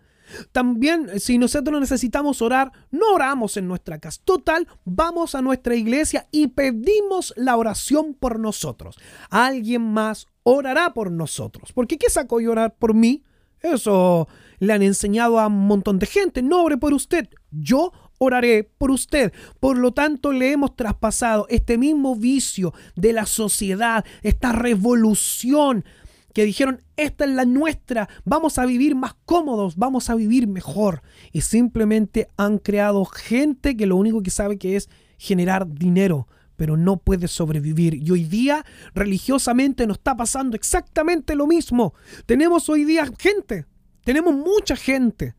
También, 0.53 1.09
eh, 1.13 1.21
si 1.21 1.39
nosotros 1.39 1.81
necesitamos 1.81 2.43
orar, 2.43 2.73
no 2.91 3.13
oramos 3.15 3.57
en 3.57 3.69
nuestra 3.69 3.99
casa. 3.99 4.21
Total, 4.25 4.67
vamos 4.85 5.35
a 5.35 5.43
nuestra 5.43 5.75
iglesia 5.75 6.29
y 6.31 6.49
pedimos 6.49 7.33
la 7.37 7.57
oración 7.57 8.15
por 8.15 8.39
nosotros. 8.39 8.99
Alguien 9.31 9.83
más 9.83 10.27
orará 10.43 10.95
por 10.95 11.11
nosotros. 11.11 11.73
Porque 11.73 11.99
¿qué 11.99 12.11
sacó 12.11 12.41
yo 12.41 12.53
orar 12.53 12.75
por 12.77 12.95
mí? 12.95 13.25
Eso 13.61 14.29
le 14.59 14.73
han 14.73 14.83
enseñado 14.83 15.39
a 15.39 15.47
un 15.49 15.67
montón 15.67 15.99
de 15.99 16.07
gente. 16.07 16.43
No 16.43 16.63
ore 16.63 16.77
por 16.77 16.93
usted. 16.93 17.29
Yo 17.51 17.93
oraré 18.19 18.65
por 18.65 18.91
usted. 18.91 19.33
Por 19.61 19.79
lo 19.79 19.93
tanto, 19.93 20.33
le 20.33 20.53
hemos 20.53 20.77
traspasado 20.77 21.47
este 21.49 21.79
mismo 21.79 22.17
vicio 22.17 22.75
de 22.97 23.13
la 23.13 23.27
sociedad, 23.27 24.05
esta 24.23 24.53
revolución 24.53 25.85
que 26.33 26.45
dijeron, 26.45 26.83
esta 26.97 27.25
es 27.25 27.31
la 27.31 27.45
nuestra, 27.45 28.09
vamos 28.25 28.59
a 28.59 28.67
vivir 28.67 28.95
más 28.95 29.15
cómodos, 29.25 29.77
vamos 29.77 30.11
a 30.11 30.15
vivir 30.15 30.47
mejor. 30.47 31.03
Y 31.33 31.41
simplemente 31.41 32.29
han 32.37 32.59
creado 32.59 33.05
gente 33.05 33.77
que 33.77 33.87
lo 33.87 33.97
único 33.97 34.23
que 34.23 34.31
sabe 34.31 34.59
que 34.59 34.77
es 34.77 34.89
generar 35.17 35.67
dinero, 35.69 36.29
pero 36.57 36.77
no 36.77 36.99
puede 36.99 37.29
sobrevivir. 37.29 37.95
Y 37.95 38.11
hoy 38.11 38.25
día 38.25 38.65
religiosamente 38.95 39.87
nos 39.87 39.99
está 39.99 40.17
pasando 40.17 40.57
exactamente 40.57 41.35
lo 41.35 41.47
mismo. 41.47 41.95
Tenemos 42.27 42.69
hoy 42.69 42.85
día 42.85 43.09
gente, 43.19 43.67
tenemos 44.05 44.35
mucha 44.35 44.77
gente 44.77 45.35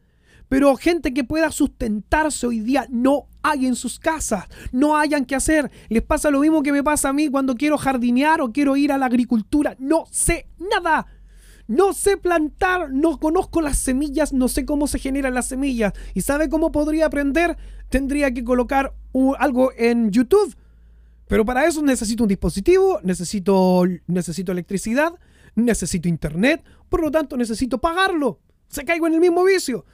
pero 0.49 0.75
gente 0.75 1.13
que 1.13 1.23
pueda 1.23 1.52
sustentarse 1.52 2.47
hoy 2.47 2.60
día 2.60 2.88
no 2.89 3.29
hay 3.41 3.65
en 3.65 3.75
sus 3.75 3.99
casas, 3.99 4.45
no 4.71 4.97
hayan 4.97 5.25
que 5.25 5.36
hacer. 5.36 5.71
Les 5.89 6.02
pasa 6.02 6.30
lo 6.32 6.39
mismo 6.39 6.63
que 6.63 6.71
me 6.71 6.84
pasa 6.84 7.10
a 7.10 7.13
mí 7.13 7.30
cuando 7.30 7.56
quiero 7.56 7.78
jardinear 7.78 8.41
o 8.41 8.52
quiero 8.52 8.75
ir 8.75 8.91
a 8.91 8.97
la 8.97 9.06
agricultura. 9.06 9.75
No 9.80 10.06
sé 10.12 10.47
nada. 10.58 11.08
No 11.67 11.93
sé 11.93 12.17
plantar, 12.17 12.91
no 12.91 13.19
conozco 13.19 13.62
las 13.62 13.78
semillas, 13.78 14.34
no 14.34 14.47
sé 14.47 14.65
cómo 14.65 14.88
se 14.88 14.97
generan 14.97 15.36
las 15.36 15.49
semillas. 15.49 15.93
¿Y 16.15 16.21
sabe 16.21 16.49
cómo 16.49 16.71
podría 16.71 17.06
aprender? 17.06 17.58
Tendría 17.89 18.34
que 18.34 18.43
colocar 18.43 18.95
algo 19.38 19.71
en 19.78 20.10
YouTube. 20.10 20.56
Pero 21.28 21.45
para 21.45 21.67
eso 21.67 21.84
necesito 21.84 22.23
un 22.23 22.28
dispositivo, 22.28 22.99
necesito, 23.04 23.84
necesito 24.08 24.52
electricidad, 24.52 25.13
necesito 25.54 26.10
internet, 26.10 26.63
por 26.89 27.02
lo 27.02 27.12
tanto 27.12 27.38
necesito 27.38 27.78
pagarlo. 27.78 28.39
Se 28.67 28.84
caigo 28.84 29.06
en 29.06 29.13
el 29.13 29.19
mismo 29.19 29.43
vicio. 29.43 29.86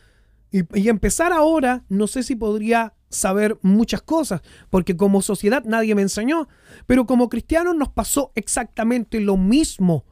Y, 0.51 0.87
empezar 0.87 1.33
ahora, 1.33 1.83
no 1.89 2.07
sé 2.07 2.23
si 2.23 2.37
podría 2.37 2.93
saber 3.09 3.57
muchas 3.61 4.01
cosas, 4.01 4.41
porque 4.69 4.97
como 4.97 5.21
sociedad 5.21 5.63
nadie 5.65 5.95
me 5.95 6.01
enseñó, 6.01 6.47
pero 6.85 7.05
como 7.05 7.29
cristianos 7.29 7.75
nos 7.75 7.89
pasó 7.89 8.31
exactamente 8.35 9.19
lo 9.19 9.37
mismo. 9.37 10.05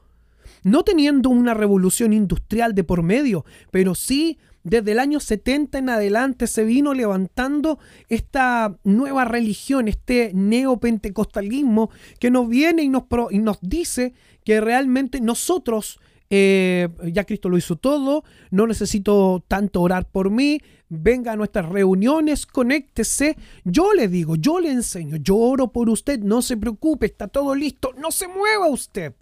No 0.63 0.83
teniendo 0.83 1.29
una 1.29 1.53
revolución 1.53 2.13
industrial 2.13 2.73
de 2.73 2.83
por 2.83 3.03
medio, 3.03 3.45
pero 3.71 3.95
sí 3.95 4.37
desde 4.63 4.93
el 4.93 4.99
año 4.99 5.19
70 5.19 5.77
en 5.77 5.89
adelante 5.89 6.47
se 6.47 6.63
vino 6.63 6.93
levantando 6.93 7.79
esta 8.07 8.77
nueva 8.83 9.25
religión, 9.25 9.89
este 9.89 10.31
neopentecostalismo 10.33 11.89
que 12.19 12.31
nos 12.31 12.47
viene 12.47 12.83
y 12.83 12.89
nos, 12.89 13.03
y 13.31 13.39
nos 13.39 13.59
dice 13.61 14.13
que 14.45 14.61
realmente 14.61 15.19
nosotros 15.19 15.99
eh, 16.29 16.89
ya 17.11 17.25
Cristo 17.25 17.49
lo 17.49 17.57
hizo 17.57 17.75
todo, 17.75 18.23
no 18.51 18.67
necesito 18.67 19.43
tanto 19.47 19.81
orar 19.81 20.09
por 20.09 20.29
mí, 20.29 20.59
venga 20.89 21.33
a 21.33 21.35
nuestras 21.35 21.69
reuniones, 21.69 22.45
conéctese. 22.45 23.37
Yo 23.63 23.93
le 23.93 24.07
digo, 24.07 24.35
yo 24.35 24.59
le 24.59 24.71
enseño, 24.71 25.17
yo 25.17 25.37
oro 25.37 25.71
por 25.71 25.89
usted, 25.89 26.19
no 26.19 26.41
se 26.41 26.57
preocupe, 26.57 27.05
está 27.05 27.27
todo 27.27 27.55
listo, 27.55 27.93
no 27.97 28.11
se 28.11 28.27
mueva 28.27 28.67
usted. 28.67 29.15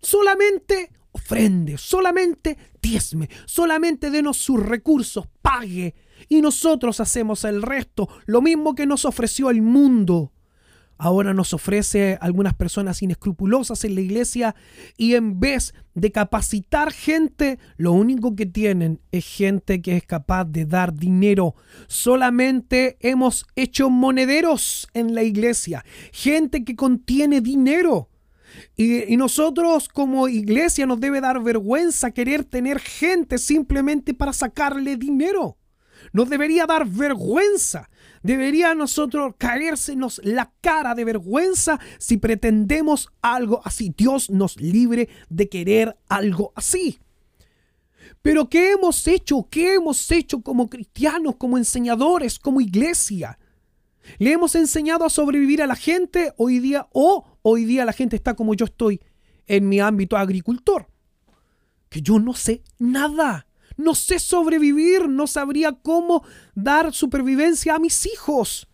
Solamente 0.00 0.90
ofrende, 1.12 1.78
solamente 1.78 2.56
diezme, 2.80 3.28
solamente 3.46 4.10
denos 4.10 4.36
sus 4.36 4.64
recursos, 4.64 5.26
pague. 5.42 5.94
Y 6.28 6.40
nosotros 6.40 7.00
hacemos 7.00 7.44
el 7.44 7.62
resto, 7.62 8.08
lo 8.26 8.42
mismo 8.42 8.74
que 8.74 8.86
nos 8.86 9.04
ofreció 9.04 9.50
el 9.50 9.62
mundo 9.62 10.32
ahora 10.98 11.32
nos 11.32 11.54
ofrece 11.54 12.18
algunas 12.20 12.54
personas 12.54 13.02
inescrupulosas 13.02 13.84
en 13.84 13.94
la 13.94 14.00
iglesia 14.00 14.54
y 14.96 15.14
en 15.14 15.38
vez 15.40 15.72
de 15.94 16.12
capacitar 16.12 16.92
gente, 16.92 17.58
lo 17.76 17.92
único 17.92 18.36
que 18.36 18.46
tienen 18.46 19.00
es 19.12 19.24
gente 19.24 19.80
que 19.80 19.96
es 19.96 20.04
capaz 20.04 20.44
de 20.44 20.66
dar 20.66 20.92
dinero. 20.92 21.54
Solamente 21.86 22.96
hemos 23.00 23.46
hecho 23.56 23.90
monederos 23.90 24.88
en 24.92 25.14
la 25.14 25.22
iglesia, 25.22 25.84
gente 26.12 26.64
que 26.64 26.76
contiene 26.76 27.40
dinero. 27.40 28.10
Y, 28.76 29.12
y, 29.12 29.16
nosotros 29.16 29.88
como 29.88 30.26
iglesia 30.26 30.86
nos 30.86 30.98
debe 30.98 31.20
dar 31.20 31.40
vergüenza 31.42 32.10
querer 32.10 32.44
tener 32.44 32.80
gente 32.80 33.38
simplemente 33.38 34.14
para 34.14 34.32
sacarle 34.32 34.96
dinero. 34.96 35.58
Nos 36.12 36.30
debería 36.30 36.66
dar 36.66 36.86
vergüenza 36.86 37.88
Debería 38.22 38.74
nosotros 38.74 39.34
caérsenos 39.38 40.20
la 40.24 40.52
cara 40.60 40.94
de 40.94 41.04
vergüenza 41.04 41.78
si 41.98 42.16
pretendemos 42.16 43.08
algo 43.22 43.60
así. 43.64 43.94
Dios 43.96 44.30
nos 44.30 44.60
libre 44.60 45.08
de 45.28 45.48
querer 45.48 45.96
algo 46.08 46.52
así. 46.56 46.98
Pero 48.22 48.48
¿qué 48.48 48.72
hemos 48.72 49.06
hecho? 49.06 49.46
¿Qué 49.50 49.74
hemos 49.74 50.10
hecho 50.10 50.40
como 50.42 50.68
cristianos, 50.68 51.36
como 51.36 51.56
enseñadores, 51.56 52.38
como 52.38 52.60
iglesia? 52.60 53.38
¿Le 54.18 54.32
hemos 54.32 54.54
enseñado 54.54 55.04
a 55.04 55.10
sobrevivir 55.10 55.62
a 55.62 55.66
la 55.66 55.76
gente 55.76 56.32
hoy 56.36 56.58
día 56.58 56.88
o 56.92 57.24
hoy 57.42 57.64
día 57.64 57.84
la 57.84 57.92
gente 57.92 58.16
está 58.16 58.34
como 58.34 58.54
yo 58.54 58.64
estoy 58.64 59.00
en 59.46 59.68
mi 59.68 59.80
ámbito 59.80 60.16
agricultor? 60.16 60.88
Que 61.88 62.00
yo 62.02 62.18
no 62.18 62.34
sé 62.34 62.62
nada 62.78 63.47
no 63.78 63.94
sé 63.94 64.18
sobrevivir, 64.18 65.08
no 65.08 65.26
sabría 65.26 65.72
cómo 65.72 66.24
dar 66.54 66.92
supervivencia 66.92 67.76
a 67.76 67.78
mis 67.78 68.04
hijos. 68.04 68.68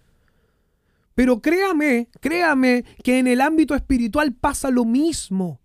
Pero 1.15 1.41
créame, 1.41 2.09
créame 2.21 2.85
que 3.05 3.19
en 3.19 3.29
el 3.29 3.41
ámbito 3.41 3.77
espiritual 3.77 4.33
pasa 4.33 4.71
lo 4.71 4.85
mismo. 4.85 5.61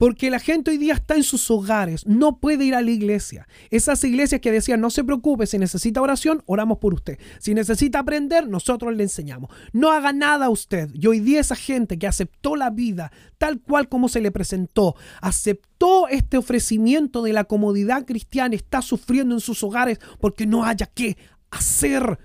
Porque 0.00 0.30
la 0.30 0.38
gente 0.38 0.70
hoy 0.70 0.78
día 0.78 0.94
está 0.94 1.14
en 1.14 1.22
sus 1.22 1.50
hogares, 1.50 2.06
no 2.06 2.38
puede 2.38 2.64
ir 2.64 2.74
a 2.74 2.80
la 2.80 2.90
iglesia. 2.90 3.46
Esas 3.68 4.02
iglesias 4.02 4.40
que 4.40 4.50
decían, 4.50 4.80
no 4.80 4.88
se 4.88 5.04
preocupe, 5.04 5.44
si 5.46 5.58
necesita 5.58 6.00
oración, 6.00 6.42
oramos 6.46 6.78
por 6.78 6.94
usted. 6.94 7.18
Si 7.38 7.52
necesita 7.52 7.98
aprender, 7.98 8.48
nosotros 8.48 8.96
le 8.96 9.02
enseñamos. 9.02 9.50
No 9.74 9.92
haga 9.92 10.14
nada 10.14 10.48
usted. 10.48 10.88
Y 10.94 11.06
hoy 11.06 11.20
día 11.20 11.38
esa 11.38 11.54
gente 11.54 11.98
que 11.98 12.06
aceptó 12.06 12.56
la 12.56 12.70
vida 12.70 13.12
tal 13.36 13.60
cual 13.60 13.90
como 13.90 14.08
se 14.08 14.22
le 14.22 14.30
presentó, 14.30 14.96
aceptó 15.20 16.08
este 16.08 16.38
ofrecimiento 16.38 17.22
de 17.22 17.34
la 17.34 17.44
comodidad 17.44 18.06
cristiana, 18.06 18.54
está 18.54 18.80
sufriendo 18.80 19.34
en 19.34 19.42
sus 19.42 19.62
hogares 19.62 19.98
porque 20.18 20.46
no 20.46 20.64
haya 20.64 20.86
qué 20.86 21.18
hacer 21.50 22.18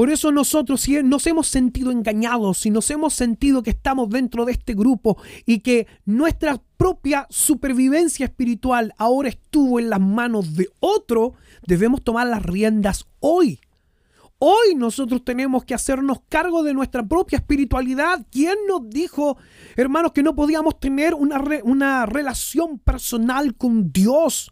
por 0.00 0.08
eso 0.08 0.32
nosotros 0.32 0.80
si 0.80 1.02
nos 1.02 1.26
hemos 1.26 1.46
sentido 1.46 1.90
engañados, 1.90 2.56
si 2.56 2.70
nos 2.70 2.90
hemos 2.90 3.12
sentido 3.12 3.62
que 3.62 3.68
estamos 3.68 4.08
dentro 4.08 4.46
de 4.46 4.52
este 4.52 4.72
grupo 4.72 5.18
y 5.44 5.58
que 5.58 5.86
nuestra 6.06 6.58
propia 6.78 7.26
supervivencia 7.28 8.24
espiritual 8.24 8.94
ahora 8.96 9.28
estuvo 9.28 9.78
en 9.78 9.90
las 9.90 10.00
manos 10.00 10.56
de 10.56 10.70
otro, 10.80 11.34
debemos 11.66 12.02
tomar 12.02 12.28
las 12.28 12.42
riendas 12.42 13.08
hoy. 13.18 13.60
Hoy 14.38 14.74
nosotros 14.74 15.22
tenemos 15.22 15.66
que 15.66 15.74
hacernos 15.74 16.22
cargo 16.30 16.62
de 16.62 16.72
nuestra 16.72 17.06
propia 17.06 17.36
espiritualidad. 17.36 18.24
¿Quién 18.30 18.56
nos 18.66 18.88
dijo, 18.88 19.36
hermanos, 19.76 20.12
que 20.12 20.22
no 20.22 20.34
podíamos 20.34 20.80
tener 20.80 21.12
una, 21.12 21.44
una 21.62 22.06
relación 22.06 22.78
personal 22.78 23.54
con 23.54 23.92
Dios? 23.92 24.50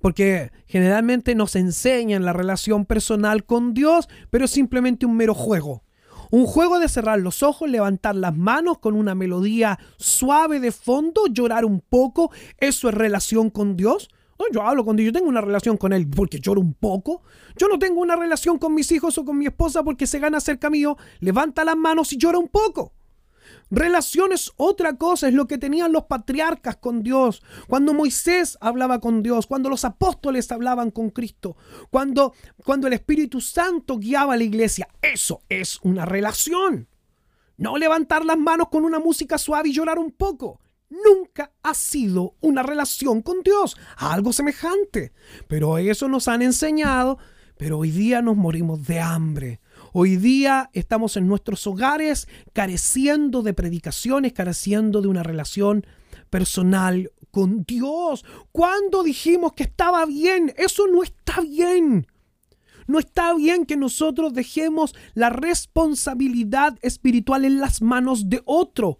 Porque 0.00 0.50
generalmente 0.66 1.34
nos 1.34 1.56
enseñan 1.56 2.24
la 2.24 2.32
relación 2.32 2.86
personal 2.86 3.44
con 3.44 3.74
Dios, 3.74 4.08
pero 4.30 4.46
es 4.46 4.50
simplemente 4.50 5.06
un 5.06 5.16
mero 5.16 5.34
juego. 5.34 5.84
Un 6.30 6.46
juego 6.46 6.78
de 6.78 6.88
cerrar 6.88 7.18
los 7.18 7.42
ojos, 7.42 7.68
levantar 7.68 8.14
las 8.14 8.36
manos 8.36 8.78
con 8.78 8.94
una 8.94 9.14
melodía 9.14 9.78
suave 9.96 10.60
de 10.60 10.70
fondo, 10.70 11.26
llorar 11.26 11.64
un 11.64 11.80
poco. 11.80 12.30
¿Eso 12.58 12.88
es 12.88 12.94
relación 12.94 13.50
con 13.50 13.76
Dios? 13.76 14.08
Yo 14.52 14.62
hablo 14.62 14.84
con 14.84 14.96
Dios, 14.96 15.06
yo 15.06 15.12
tengo 15.12 15.28
una 15.28 15.40
relación 15.40 15.76
con 15.76 15.92
Él 15.92 16.08
porque 16.08 16.40
lloro 16.40 16.60
un 16.60 16.74
poco. 16.74 17.22
Yo 17.56 17.68
no 17.68 17.78
tengo 17.78 18.00
una 18.00 18.16
relación 18.16 18.58
con 18.58 18.74
mis 18.74 18.90
hijos 18.90 19.18
o 19.18 19.24
con 19.24 19.38
mi 19.38 19.46
esposa 19.46 19.82
porque 19.82 20.06
se 20.06 20.18
gana 20.18 20.40
cerca 20.40 20.70
mío, 20.70 20.96
levanta 21.20 21.64
las 21.64 21.76
manos 21.76 22.12
y 22.12 22.16
llora 22.16 22.38
un 22.38 22.48
poco. 22.48 22.94
Relación 23.70 24.32
es 24.32 24.52
otra 24.56 24.96
cosa, 24.96 25.28
es 25.28 25.34
lo 25.34 25.46
que 25.46 25.56
tenían 25.56 25.92
los 25.92 26.04
patriarcas 26.04 26.76
con 26.76 27.04
Dios, 27.04 27.42
cuando 27.68 27.94
Moisés 27.94 28.58
hablaba 28.60 29.00
con 29.00 29.22
Dios, 29.22 29.46
cuando 29.46 29.68
los 29.68 29.84
apóstoles 29.84 30.50
hablaban 30.50 30.90
con 30.90 31.10
Cristo, 31.10 31.56
cuando, 31.88 32.34
cuando 32.64 32.88
el 32.88 32.94
Espíritu 32.94 33.40
Santo 33.40 33.98
guiaba 33.98 34.34
a 34.34 34.36
la 34.36 34.44
iglesia. 34.44 34.88
Eso 35.02 35.42
es 35.48 35.78
una 35.82 36.04
relación. 36.04 36.88
No 37.56 37.78
levantar 37.78 38.24
las 38.24 38.38
manos 38.38 38.68
con 38.70 38.84
una 38.84 38.98
música 38.98 39.38
suave 39.38 39.68
y 39.68 39.72
llorar 39.72 39.98
un 39.98 40.10
poco. 40.10 40.60
Nunca 40.88 41.52
ha 41.62 41.74
sido 41.74 42.34
una 42.40 42.64
relación 42.64 43.22
con 43.22 43.42
Dios, 43.44 43.76
algo 43.96 44.32
semejante. 44.32 45.12
Pero 45.46 45.78
eso 45.78 46.08
nos 46.08 46.26
han 46.26 46.42
enseñado, 46.42 47.18
pero 47.56 47.78
hoy 47.78 47.92
día 47.92 48.20
nos 48.20 48.36
morimos 48.36 48.84
de 48.86 48.98
hambre 48.98 49.60
Hoy 49.92 50.16
día 50.16 50.70
estamos 50.72 51.16
en 51.16 51.26
nuestros 51.26 51.66
hogares 51.66 52.28
careciendo 52.52 53.42
de 53.42 53.54
predicaciones, 53.54 54.32
careciendo 54.32 55.02
de 55.02 55.08
una 55.08 55.24
relación 55.24 55.84
personal 56.30 57.10
con 57.32 57.64
Dios. 57.64 58.24
¿Cuándo 58.52 59.02
dijimos 59.02 59.54
que 59.54 59.64
estaba 59.64 60.06
bien? 60.06 60.54
Eso 60.56 60.86
no 60.86 61.02
está 61.02 61.40
bien. 61.40 62.06
No 62.86 63.00
está 63.00 63.34
bien 63.34 63.66
que 63.66 63.76
nosotros 63.76 64.32
dejemos 64.32 64.94
la 65.14 65.30
responsabilidad 65.30 66.78
espiritual 66.82 67.44
en 67.44 67.58
las 67.58 67.82
manos 67.82 68.28
de 68.28 68.42
otro. 68.44 68.98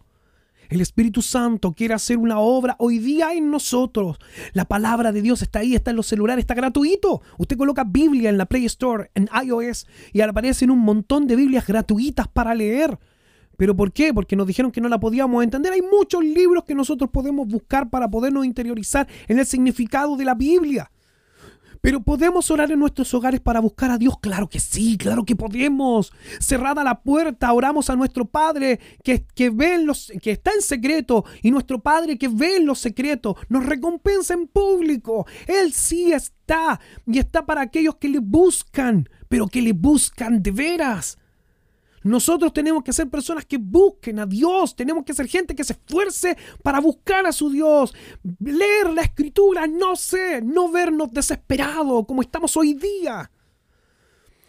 El 0.71 0.81
Espíritu 0.81 1.21
Santo 1.21 1.73
quiere 1.73 1.95
hacer 1.95 2.17
una 2.17 2.39
obra 2.39 2.77
hoy 2.79 3.01
día 3.01 3.35
en 3.35 3.51
nosotros. 3.51 4.19
La 4.53 4.67
palabra 4.67 5.11
de 5.11 5.21
Dios 5.21 5.43
está 5.43 5.59
ahí, 5.59 5.75
está 5.75 5.91
en 5.91 5.97
los 5.97 6.07
celulares, 6.07 6.45
está 6.45 6.55
gratuito. 6.55 7.23
Usted 7.39 7.57
coloca 7.57 7.83
Biblia 7.83 8.31
en 8.31 8.39
la 8.39 8.47
Play 8.47 8.67
Store, 8.67 9.11
en 9.17 9.29
iOS, 9.45 9.89
y 10.13 10.21
aparecen 10.21 10.71
un 10.71 10.79
montón 10.79 11.27
de 11.27 11.35
Biblias 11.35 11.67
gratuitas 11.67 12.29
para 12.29 12.55
leer. 12.55 12.97
¿Pero 13.57 13.75
por 13.75 13.93
qué? 13.93 14.15
Porque 14.15 14.37
nos 14.37 14.47
dijeron 14.47 14.71
que 14.71 14.81
no 14.81 14.89
la 14.89 15.01
podíamos 15.01 15.43
entender. 15.43 15.73
Hay 15.73 15.83
muchos 15.83 16.23
libros 16.25 16.63
que 16.63 16.77
nosotros 16.77 17.11
podemos 17.11 17.49
buscar 17.49 17.91
para 17.91 18.09
podernos 18.09 18.47
interiorizar 18.47 19.09
en 19.27 19.41
el 19.41 19.47
significado 19.47 20.17
de 20.17 20.25
la 20.25 20.37
Biblia. 20.37 20.89
Pero 21.81 22.03
¿podemos 22.03 22.51
orar 22.51 22.71
en 22.71 22.79
nuestros 22.79 23.13
hogares 23.15 23.41
para 23.41 23.61
buscar 23.61 23.91
a 23.91 23.99
Dios? 23.99 24.19
Claro 24.21 24.49
que 24.49 24.61
sí, 24.61 24.99
claro 24.99 25.25
que 25.25 25.37
podemos. 25.37 26.13
Cerrada 26.39 26.85
la 26.85 27.01
puerta, 27.01 27.53
oramos 27.53 27.89
a 27.89 27.97
nuestro 27.97 28.27
Padre 28.27 28.81
que, 29.03 29.25
que, 29.35 29.51
ve 29.51 29.79
los, 29.79 30.13
que 30.23 30.33
está 30.33 30.53
en 30.53 30.63
secreto 30.63 31.25
y 31.43 31.51
nuestro 31.51 31.81
Padre 31.81 32.19
que 32.19 32.29
ve 32.29 32.57
en 32.57 32.67
los 32.67 32.79
secretos 32.79 33.37
nos 33.49 33.65
recompensa 33.65 34.35
en 34.35 34.47
público. 34.47 35.27
Él 35.47 35.73
sí 35.73 36.13
está 36.13 36.81
y 37.07 37.19
está 37.19 37.47
para 37.47 37.63
aquellos 37.63 37.97
que 37.97 38.09
le 38.09 38.19
buscan, 38.19 39.09
pero 39.29 39.47
que 39.47 39.63
le 39.63 39.73
buscan 39.73 40.43
de 40.43 40.51
veras. 40.51 41.19
Nosotros 42.03 42.53
tenemos 42.53 42.83
que 42.83 42.93
ser 42.93 43.09
personas 43.09 43.45
que 43.45 43.59
busquen 43.59 44.19
a 44.19 44.27
Dios, 44.27 44.75
tenemos 44.75 45.05
que 45.05 45.15
ser 45.15 45.29
gente 45.29 45.55
que 45.55 45.65
se 45.65 45.75
esfuerce 45.75 46.37
para 46.63 46.81
buscar 46.81 47.27
a 47.27 47.33
su 47.33 47.51
Dios, 47.51 47.95
leer 48.41 48.91
la 48.91 49.03
escritura, 49.03 49.67
no 49.67 49.97
sé, 49.97 50.41
no 50.41 50.71
vernos 50.71 51.13
desesperados 51.13 52.07
como 52.07 52.23
estamos 52.23 52.57
hoy 52.57 52.75
día. 52.75 53.31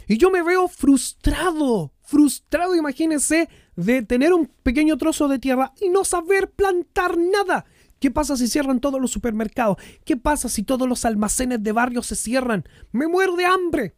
Y 0.08 0.18
yo 0.18 0.30
me 0.30 0.44
veo 0.44 0.68
frustrado, 0.68 1.94
frustrado, 2.02 2.76
imagínense, 2.76 3.50
de 3.76 4.02
tener 4.02 4.34
un 4.34 4.48
pequeño 4.64 4.98
trozo 4.98 5.28
de 5.28 5.40
tierra 5.40 5.74
y 5.80 5.90
no 5.90 6.04
saber 6.04 6.52
plantar 6.52 7.18
nada. 7.18 7.66
¿Qué 8.00 8.12
pasa 8.12 8.36
si 8.36 8.48
cierran 8.48 8.80
todos 8.80 9.00
los 9.00 9.12
supermercados? 9.12 9.78
¿Qué 10.04 10.18
pasa 10.18 10.50
si 10.50 10.64
todos 10.64 10.90
los 10.90 11.06
almacenes 11.06 11.62
de 11.64 11.72
barrio 11.72 12.02
se 12.02 12.16
cierran? 12.16 12.66
Me 12.92 13.08
muero 13.08 13.36
de 13.36 13.46
hambre. 13.46 13.96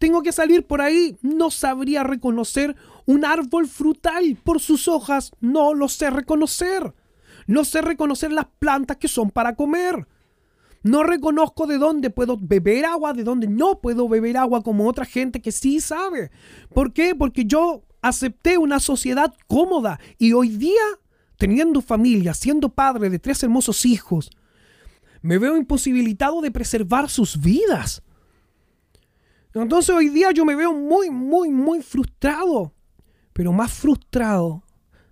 Tengo 0.00 0.22
que 0.22 0.32
salir 0.32 0.66
por 0.66 0.80
ahí. 0.80 1.18
No 1.20 1.50
sabría 1.50 2.02
reconocer 2.02 2.74
un 3.04 3.26
árbol 3.26 3.68
frutal 3.68 4.38
por 4.42 4.58
sus 4.58 4.88
hojas. 4.88 5.30
No 5.40 5.74
lo 5.74 5.90
sé 5.90 6.08
reconocer. 6.08 6.94
No 7.46 7.66
sé 7.66 7.82
reconocer 7.82 8.32
las 8.32 8.46
plantas 8.58 8.96
que 8.96 9.08
son 9.08 9.30
para 9.30 9.54
comer. 9.56 10.08
No 10.82 11.02
reconozco 11.02 11.66
de 11.66 11.76
dónde 11.76 12.08
puedo 12.08 12.38
beber 12.40 12.86
agua, 12.86 13.12
de 13.12 13.24
dónde 13.24 13.46
no 13.46 13.82
puedo 13.82 14.08
beber 14.08 14.38
agua 14.38 14.62
como 14.62 14.88
otra 14.88 15.04
gente 15.04 15.42
que 15.42 15.52
sí 15.52 15.80
sabe. 15.80 16.30
¿Por 16.72 16.94
qué? 16.94 17.14
Porque 17.14 17.44
yo 17.44 17.82
acepté 18.00 18.56
una 18.56 18.80
sociedad 18.80 19.34
cómoda 19.48 20.00
y 20.16 20.32
hoy 20.32 20.48
día, 20.48 20.80
teniendo 21.36 21.82
familia, 21.82 22.32
siendo 22.32 22.70
padre 22.70 23.10
de 23.10 23.18
tres 23.18 23.42
hermosos 23.42 23.84
hijos, 23.84 24.30
me 25.20 25.36
veo 25.36 25.58
imposibilitado 25.58 26.40
de 26.40 26.50
preservar 26.50 27.10
sus 27.10 27.38
vidas. 27.38 28.02
Entonces 29.54 29.94
hoy 29.94 30.08
día 30.08 30.30
yo 30.32 30.44
me 30.44 30.54
veo 30.54 30.72
muy, 30.72 31.10
muy, 31.10 31.50
muy 31.50 31.82
frustrado. 31.82 32.74
Pero 33.32 33.52
más 33.52 33.72
frustrado 33.72 34.64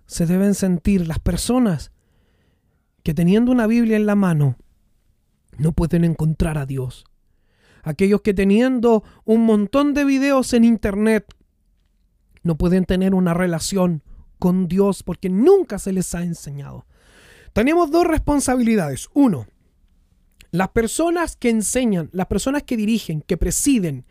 se 0.05 0.25
deben 0.25 0.53
sentir 0.53 1.07
las 1.07 1.19
personas 1.19 1.91
que 3.03 3.13
teniendo 3.13 3.51
una 3.51 3.67
Biblia 3.67 3.97
en 3.97 4.05
la 4.05 4.15
mano 4.15 4.57
no 5.57 5.71
pueden 5.71 6.03
encontrar 6.03 6.57
a 6.57 6.65
Dios. 6.65 7.05
Aquellos 7.83 8.21
que 8.21 8.33
teniendo 8.33 9.03
un 9.25 9.45
montón 9.45 9.93
de 9.93 10.05
videos 10.05 10.53
en 10.53 10.63
internet 10.63 11.33
no 12.43 12.57
pueden 12.57 12.85
tener 12.85 13.13
una 13.13 13.33
relación 13.33 14.03
con 14.37 14.67
Dios 14.67 15.03
porque 15.03 15.29
nunca 15.29 15.79
se 15.79 15.91
les 15.93 16.13
ha 16.15 16.23
enseñado. 16.23 16.85
Tenemos 17.53 17.91
dos 17.91 18.05
responsabilidades. 18.05 19.09
Uno, 19.13 19.47
las 20.51 20.69
personas 20.69 21.35
que 21.35 21.49
enseñan, 21.49 22.09
las 22.13 22.27
personas 22.27 22.63
que 22.63 22.77
dirigen, 22.77 23.21
que 23.21 23.37
presiden, 23.37 24.05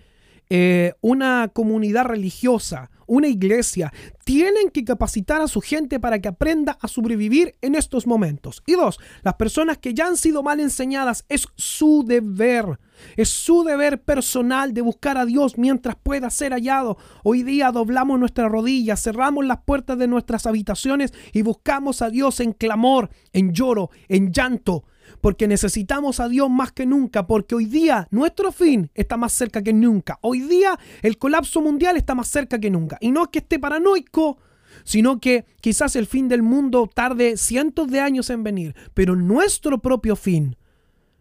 eh, 0.50 0.94
una 1.00 1.48
comunidad 1.52 2.04
religiosa, 2.04 2.90
una 3.06 3.28
iglesia, 3.28 3.92
tienen 4.24 4.70
que 4.70 4.84
capacitar 4.84 5.40
a 5.40 5.48
su 5.48 5.60
gente 5.60 5.98
para 5.98 6.20
que 6.20 6.28
aprenda 6.28 6.78
a 6.80 6.88
sobrevivir 6.88 7.56
en 7.62 7.74
estos 7.74 8.06
momentos. 8.06 8.62
Y 8.66 8.72
dos, 8.72 8.98
las 9.22 9.34
personas 9.34 9.78
que 9.78 9.94
ya 9.94 10.06
han 10.06 10.16
sido 10.16 10.42
mal 10.42 10.60
enseñadas, 10.60 11.24
es 11.28 11.46
su 11.56 12.04
deber. 12.06 12.78
Es 13.16 13.28
su 13.28 13.62
deber 13.64 14.02
personal 14.02 14.74
de 14.74 14.82
buscar 14.82 15.18
a 15.18 15.24
Dios 15.24 15.56
mientras 15.56 15.96
pueda 15.96 16.30
ser 16.30 16.52
hallado. 16.52 16.98
Hoy 17.24 17.42
día 17.42 17.70
doblamos 17.70 18.18
nuestras 18.18 18.50
rodillas, 18.50 19.02
cerramos 19.02 19.46
las 19.46 19.62
puertas 19.64 19.98
de 19.98 20.08
nuestras 20.08 20.46
habitaciones 20.46 21.12
y 21.32 21.42
buscamos 21.42 22.02
a 22.02 22.10
Dios 22.10 22.40
en 22.40 22.52
clamor, 22.52 23.10
en 23.32 23.52
lloro, 23.52 23.90
en 24.08 24.32
llanto 24.32 24.84
porque 25.20 25.48
necesitamos 25.48 26.20
a 26.20 26.28
Dios 26.28 26.48
más 26.50 26.72
que 26.72 26.86
nunca, 26.86 27.26
porque 27.26 27.54
hoy 27.54 27.66
día 27.66 28.08
nuestro 28.10 28.52
fin 28.52 28.90
está 28.94 29.16
más 29.16 29.32
cerca 29.32 29.62
que 29.62 29.72
nunca. 29.72 30.18
Hoy 30.22 30.40
día 30.40 30.78
el 31.02 31.18
colapso 31.18 31.60
mundial 31.60 31.96
está 31.96 32.14
más 32.14 32.28
cerca 32.28 32.58
que 32.58 32.70
nunca. 32.70 32.98
Y 33.00 33.10
no 33.10 33.24
es 33.24 33.28
que 33.28 33.38
esté 33.38 33.58
paranoico, 33.58 34.38
sino 34.84 35.20
que 35.20 35.44
quizás 35.60 35.96
el 35.96 36.06
fin 36.06 36.28
del 36.28 36.42
mundo 36.42 36.88
tarde 36.92 37.36
cientos 37.36 37.88
de 37.88 38.00
años 38.00 38.30
en 38.30 38.42
venir, 38.42 38.74
pero 38.94 39.16
nuestro 39.16 39.78
propio 39.78 40.16
fin 40.16 40.56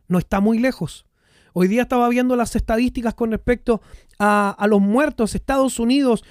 no 0.07 0.19
está 0.19 0.39
muy 0.39 0.59
lejos. 0.59 1.05
Hoy 1.53 1.67
día 1.67 1.81
estaba 1.81 2.07
viendo 2.09 2.35
las 2.35 2.55
estadísticas 2.55 3.15
con 3.15 3.31
respecto 3.31 3.81
a, 4.19 4.65
los 4.69 4.79
muertos. 4.79 5.33
Estados 5.33 5.79
Unidos 5.79 6.23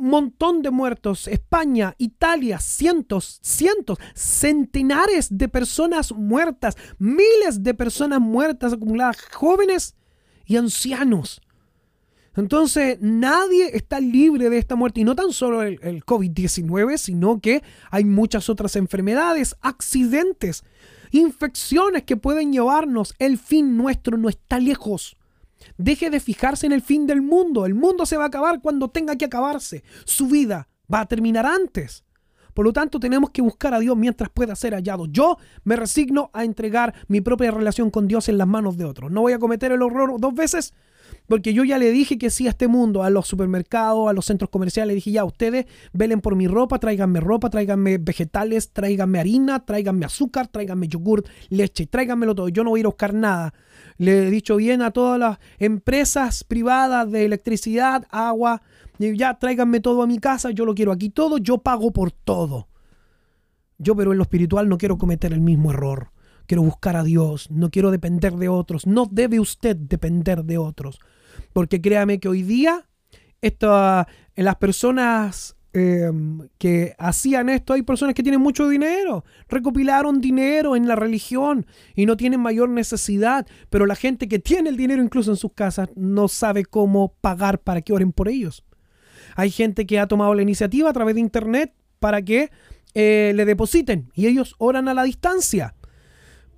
montón 0.00 0.62
de 0.62 0.70
muertos. 0.70 1.28
España, 1.28 1.94
Italia, 1.98 2.58
cientos, 2.58 3.38
cientos, 3.42 3.98
centenares 4.14 5.28
de 5.36 5.48
personas 5.48 6.12
muertas, 6.12 6.76
miles 6.98 7.62
de 7.62 7.74
personas 7.74 8.20
muertas 8.20 8.72
acumuladas, 8.72 9.18
jóvenes 9.32 9.94
y 10.46 10.56
ancianos. 10.56 11.40
Entonces, 12.36 12.98
nadie 13.00 13.76
está 13.76 14.00
libre 14.00 14.50
de 14.50 14.58
esta 14.58 14.76
muerte. 14.76 15.00
Y 15.00 15.04
no 15.04 15.14
tan 15.14 15.32
solo 15.32 15.62
el, 15.62 15.78
el 15.82 16.04
COVID-19, 16.04 16.96
sino 16.96 17.40
que 17.40 17.62
hay 17.90 18.04
muchas 18.04 18.48
otras 18.48 18.76
enfermedades, 18.76 19.56
accidentes, 19.60 20.64
infecciones 21.10 22.04
que 22.04 22.16
pueden 22.16 22.52
llevarnos. 22.52 23.14
El 23.18 23.36
fin 23.36 23.76
nuestro 23.76 24.16
no 24.16 24.28
está 24.28 24.58
lejos. 24.58 25.16
Deje 25.80 26.10
de 26.10 26.20
fijarse 26.20 26.66
en 26.66 26.72
el 26.72 26.82
fin 26.82 27.06
del 27.06 27.22
mundo. 27.22 27.64
El 27.64 27.74
mundo 27.74 28.04
se 28.04 28.18
va 28.18 28.24
a 28.24 28.26
acabar 28.26 28.60
cuando 28.60 28.90
tenga 28.90 29.16
que 29.16 29.24
acabarse. 29.24 29.82
Su 30.04 30.26
vida 30.26 30.68
va 30.92 31.00
a 31.00 31.06
terminar 31.06 31.46
antes. 31.46 32.04
Por 32.52 32.66
lo 32.66 32.72
tanto, 32.74 33.00
tenemos 33.00 33.30
que 33.30 33.40
buscar 33.40 33.72
a 33.72 33.78
Dios 33.78 33.96
mientras 33.96 34.28
pueda 34.28 34.54
ser 34.56 34.74
hallado. 34.74 35.06
Yo 35.06 35.38
me 35.64 35.76
resigno 35.76 36.30
a 36.34 36.44
entregar 36.44 36.94
mi 37.08 37.22
propia 37.22 37.50
relación 37.50 37.90
con 37.90 38.08
Dios 38.08 38.28
en 38.28 38.36
las 38.36 38.46
manos 38.46 38.76
de 38.76 38.84
otros. 38.84 39.10
No 39.10 39.22
voy 39.22 39.32
a 39.32 39.38
cometer 39.38 39.72
el 39.72 39.80
horror 39.80 40.20
dos 40.20 40.34
veces 40.34 40.74
porque 41.26 41.54
yo 41.54 41.64
ya 41.64 41.78
le 41.78 41.90
dije 41.90 42.18
que 42.18 42.30
sí 42.30 42.46
a 42.46 42.50
este 42.50 42.68
mundo, 42.68 43.02
a 43.02 43.10
los 43.10 43.26
supermercados, 43.26 44.08
a 44.08 44.12
los 44.12 44.26
centros 44.26 44.50
comerciales. 44.50 44.88
Le 44.88 44.94
dije 44.96 45.12
ya, 45.12 45.24
ustedes 45.24 45.66
velen 45.92 46.20
por 46.20 46.36
mi 46.36 46.46
ropa, 46.46 46.78
tráiganme 46.78 47.20
ropa, 47.20 47.50
tráiganme 47.50 47.98
vegetales, 47.98 48.72
tráiganme 48.72 49.20
harina, 49.20 49.64
tráiganme 49.64 50.06
azúcar, 50.06 50.48
tráiganme 50.48 50.88
yogur, 50.88 51.24
leche, 51.48 51.86
tráiganmelo 51.86 52.34
todo. 52.34 52.48
Yo 52.48 52.64
no 52.64 52.70
voy 52.70 52.80
a 52.80 52.80
ir 52.80 52.86
a 52.86 52.90
buscar 52.90 53.14
nada. 53.14 53.54
Le 54.00 54.26
he 54.26 54.30
dicho 54.30 54.56
bien 54.56 54.80
a 54.80 54.92
todas 54.92 55.20
las 55.20 55.38
empresas 55.58 56.42
privadas 56.42 57.10
de 57.10 57.26
electricidad, 57.26 58.06
agua, 58.08 58.62
ya 58.98 59.38
tráiganme 59.38 59.80
todo 59.80 60.00
a 60.00 60.06
mi 60.06 60.18
casa, 60.18 60.52
yo 60.52 60.64
lo 60.64 60.74
quiero 60.74 60.90
aquí 60.90 61.10
todo, 61.10 61.36
yo 61.36 61.58
pago 61.58 61.90
por 61.92 62.10
todo. 62.10 62.68
Yo 63.76 63.94
pero 63.94 64.12
en 64.12 64.16
lo 64.16 64.22
espiritual 64.22 64.70
no 64.70 64.78
quiero 64.78 64.96
cometer 64.96 65.34
el 65.34 65.42
mismo 65.42 65.70
error. 65.70 66.12
Quiero 66.46 66.62
buscar 66.62 66.96
a 66.96 67.04
Dios, 67.04 67.50
no 67.50 67.70
quiero 67.70 67.90
depender 67.90 68.36
de 68.36 68.48
otros. 68.48 68.86
No 68.86 69.04
debe 69.04 69.38
usted 69.38 69.76
depender 69.76 70.44
de 70.44 70.56
otros. 70.56 70.98
Porque 71.52 71.82
créame 71.82 72.20
que 72.20 72.28
hoy 72.30 72.42
día 72.42 72.88
las 74.34 74.56
personas 74.56 75.56
em, 75.72 76.48
que 76.58 76.94
hacían 76.98 77.48
esto, 77.48 77.72
hay 77.72 77.82
personas 77.82 78.14
que 78.14 78.22
tienen 78.22 78.40
mucho 78.40 78.68
dinero, 78.68 79.24
recopilaron 79.48 80.20
dinero 80.20 80.76
en 80.76 80.88
la 80.88 80.96
religión 80.96 81.66
y 81.94 82.06
no 82.06 82.16
tienen 82.16 82.40
mayor 82.40 82.68
necesidad, 82.68 83.46
pero 83.68 83.86
la 83.86 83.94
gente 83.94 84.28
que 84.28 84.38
tiene 84.38 84.70
el 84.70 84.76
dinero 84.76 85.02
incluso 85.02 85.30
en 85.30 85.36
sus 85.36 85.52
casas 85.52 85.88
no 85.94 86.28
sabe 86.28 86.64
cómo 86.64 87.14
pagar 87.20 87.60
para 87.60 87.82
que 87.82 87.92
oren 87.92 88.12
por 88.12 88.28
ellos. 88.28 88.64
Hay 89.36 89.50
gente 89.50 89.86
que 89.86 89.98
ha 89.98 90.08
tomado 90.08 90.34
la 90.34 90.42
iniciativa 90.42 90.90
a 90.90 90.92
través 90.92 91.14
de 91.14 91.20
internet 91.20 91.72
para 91.98 92.22
que 92.22 92.50
eh, 92.94 93.32
le 93.34 93.44
depositen 93.44 94.10
y 94.14 94.26
ellos 94.26 94.54
oran 94.58 94.88
a 94.88 94.94
la 94.94 95.04
distancia 95.04 95.74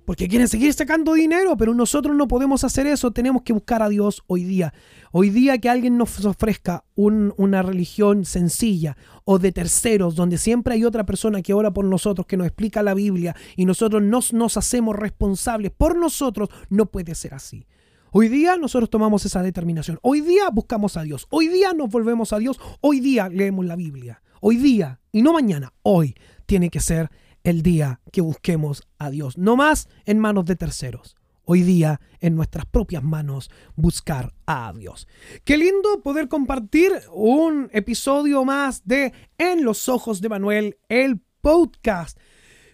porque 0.05 0.27
quieren 0.27 0.47
seguir 0.47 0.73
sacando 0.73 1.13
dinero, 1.13 1.55
pero 1.57 1.73
nosotros 1.73 2.15
no 2.15 2.27
podemos 2.27 2.63
hacer 2.63 2.87
eso, 2.87 3.11
tenemos 3.11 3.43
que 3.43 3.53
buscar 3.53 3.81
a 3.81 3.89
Dios 3.89 4.23
hoy 4.27 4.43
día. 4.43 4.73
Hoy 5.11 5.29
día 5.29 5.57
que 5.57 5.69
alguien 5.69 5.97
nos 5.97 6.25
ofrezca 6.25 6.85
una 6.95 7.61
religión 7.61 8.25
sencilla 8.25 8.97
o 9.25 9.39
de 9.39 9.51
terceros, 9.51 10.15
donde 10.15 10.37
siempre 10.37 10.73
hay 10.73 10.85
otra 10.85 11.05
persona 11.05 11.41
que 11.41 11.53
ora 11.53 11.71
por 11.71 11.85
nosotros, 11.85 12.27
que 12.27 12.37
nos 12.37 12.47
explica 12.47 12.83
la 12.83 12.93
Biblia 12.93 13.35
y 13.55 13.65
nosotros 13.65 14.01
nos, 14.01 14.33
nos 14.33 14.57
hacemos 14.57 14.95
responsables 14.95 15.71
por 15.71 15.97
nosotros, 15.97 16.49
no 16.69 16.87
puede 16.87 17.15
ser 17.15 17.33
así. 17.33 17.65
Hoy 18.11 18.27
día 18.27 18.57
nosotros 18.57 18.89
tomamos 18.89 19.25
esa 19.25 19.41
determinación. 19.41 19.97
Hoy 20.03 20.21
día 20.21 20.49
buscamos 20.51 20.97
a 20.97 21.01
Dios. 21.01 21.25
Hoy 21.31 21.47
día 21.47 21.73
nos 21.73 21.89
volvemos 21.89 22.31
a 22.31 22.37
Dios. 22.37 22.59
Hoy 22.79 22.99
día 22.99 23.27
leemos 23.27 23.65
la 23.65 23.75
Biblia. 23.75 24.21
Hoy 24.39 24.57
día, 24.57 24.99
y 25.11 25.21
no 25.21 25.33
mañana, 25.33 25.73
hoy 25.81 26.15
tiene 26.45 26.69
que 26.69 26.79
ser 26.79 27.09
el 27.43 27.61
día 27.61 27.99
que 28.11 28.21
busquemos 28.21 28.83
a 28.97 29.09
Dios. 29.09 29.37
No 29.37 29.55
más 29.55 29.89
en 30.05 30.19
manos 30.19 30.45
de 30.45 30.55
terceros. 30.55 31.15
Hoy 31.45 31.61
día 31.61 31.99
en 32.21 32.35
nuestras 32.35 32.65
propias 32.65 33.03
manos 33.03 33.51
buscar 33.75 34.33
a 34.45 34.71
Dios. 34.73 35.07
Qué 35.43 35.57
lindo 35.57 36.01
poder 36.01 36.29
compartir 36.29 36.93
un 37.11 37.69
episodio 37.73 38.45
más 38.45 38.87
de 38.87 39.11
En 39.37 39.65
los 39.65 39.89
ojos 39.89 40.21
de 40.21 40.29
Manuel, 40.29 40.77
el 40.87 41.19
podcast. 41.41 42.17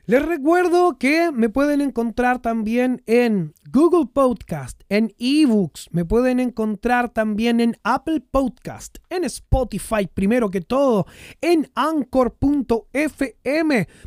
Les 0.10 0.26
recuerdo 0.26 0.98
que 0.98 1.32
me 1.32 1.50
pueden 1.50 1.82
encontrar 1.82 2.42
también 2.42 3.04
en 3.06 3.54
Google 3.72 4.08
Podcast, 4.12 4.82
en 4.90 5.14
eBooks, 5.20 5.90
me 5.92 6.04
pueden 6.04 6.40
encontrar 6.40 7.10
también 7.10 7.60
en 7.60 7.78
Apple 7.84 8.20
Podcast, 8.22 8.98
en 9.12 9.24
Spotify 9.24 10.10
primero 10.12 10.50
que 10.50 10.62
todo, 10.62 11.06
en 11.42 11.70
anchor.fm. 11.76 12.88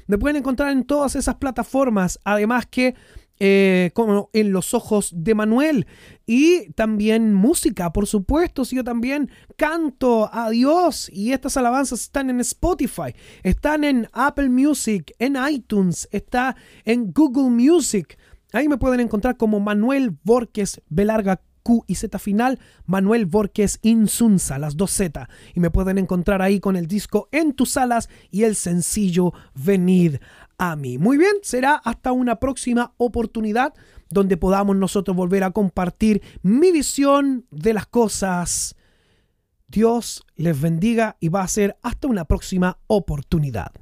Me 0.09 0.18
pueden 0.18 0.36
encontrar 0.38 0.72
en 0.72 0.82
todas 0.82 1.14
esas 1.14 1.36
plataformas, 1.36 2.18
además 2.24 2.66
que 2.66 2.96
eh, 3.39 3.91
como 3.95 4.30
en 4.33 4.53
los 4.53 4.74
ojos 4.74 5.11
de 5.14 5.35
Manuel. 5.35 5.87
Y 6.26 6.70
también 6.72 7.35
música, 7.35 7.93
por 7.93 8.07
supuesto, 8.07 8.64
si 8.64 8.76
yo 8.76 8.85
también 8.85 9.30
canto 9.57 10.30
a 10.33 10.51
Dios 10.51 11.11
y 11.12 11.33
estas 11.33 11.57
alabanzas 11.57 12.03
están 12.03 12.30
en 12.30 12.41
Spotify, 12.41 13.14
están 13.43 13.85
en 13.85 14.09
Apple 14.12 14.49
Music, 14.49 15.12
en 15.18 15.37
iTunes, 15.51 16.09
está 16.12 16.57
en 16.85 17.12
Google 17.12 17.51
Music. 17.51 18.18
Ahí 18.53 18.68
me 18.68 18.78
pueden 18.78 19.01
encontrar 19.01 19.37
como 19.37 19.61
Manuel 19.61 20.16
Borges 20.22 20.80
Belarga 20.89 21.41
Q 21.62 21.85
y 21.87 21.95
Z 21.95 22.18
final, 22.18 22.59
Manuel 22.87 23.26
Borges 23.26 23.78
Insunza, 23.83 24.59
las 24.59 24.76
dos 24.76 24.91
Z. 24.91 25.28
Y 25.55 25.61
me 25.61 25.70
pueden 25.70 25.99
encontrar 25.99 26.43
ahí 26.43 26.61
con 26.61 26.76
el 26.76 26.87
disco 26.87 27.28
En 27.33 27.55
tus 27.55 27.76
alas 27.76 28.09
y 28.30 28.45
el 28.45 28.57
sencillo 28.57 29.33
Venid 29.55 30.16
Muy 30.62 31.18
bien, 31.18 31.32
será 31.42 31.74
hasta 31.74 32.12
una 32.12 32.36
próxima 32.36 32.94
oportunidad 32.96 33.74
donde 34.10 34.36
podamos 34.36 34.76
nosotros 34.76 35.16
volver 35.16 35.42
a 35.42 35.50
compartir 35.50 36.22
mi 36.42 36.70
visión 36.70 37.46
de 37.50 37.74
las 37.74 37.86
cosas. 37.86 38.76
Dios 39.66 40.24
les 40.36 40.60
bendiga 40.60 41.16
y 41.18 41.30
va 41.30 41.42
a 41.42 41.48
ser 41.48 41.76
hasta 41.82 42.06
una 42.06 42.26
próxima 42.26 42.78
oportunidad. 42.86 43.72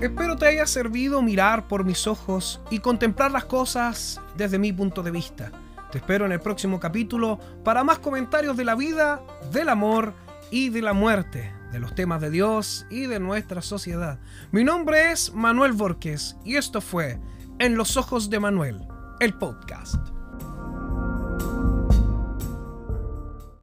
Espero 0.00 0.36
te 0.36 0.46
haya 0.46 0.66
servido 0.66 1.20
mirar 1.20 1.68
por 1.68 1.84
mis 1.84 2.06
ojos 2.06 2.58
y 2.70 2.78
contemplar 2.78 3.32
las 3.32 3.44
cosas 3.44 4.18
desde 4.34 4.58
mi 4.58 4.72
punto 4.72 5.02
de 5.02 5.10
vista. 5.10 5.52
Te 5.92 5.98
espero 5.98 6.24
en 6.24 6.32
el 6.32 6.40
próximo 6.40 6.80
capítulo 6.80 7.38
para 7.64 7.84
más 7.84 7.98
comentarios 7.98 8.56
de 8.56 8.64
la 8.64 8.74
vida, 8.74 9.22
del 9.52 9.68
amor 9.68 10.29
y 10.50 10.68
de 10.70 10.82
la 10.82 10.92
muerte, 10.92 11.52
de 11.72 11.78
los 11.78 11.94
temas 11.94 12.20
de 12.20 12.30
Dios 12.30 12.86
y 12.90 13.06
de 13.06 13.20
nuestra 13.20 13.62
sociedad. 13.62 14.18
Mi 14.52 14.64
nombre 14.64 15.12
es 15.12 15.32
Manuel 15.32 15.72
Borges 15.72 16.36
y 16.44 16.56
esto 16.56 16.80
fue 16.80 17.20
En 17.58 17.76
los 17.76 17.96
ojos 17.96 18.30
de 18.30 18.40
Manuel, 18.40 18.86
el 19.20 19.34
podcast. 19.34 20.19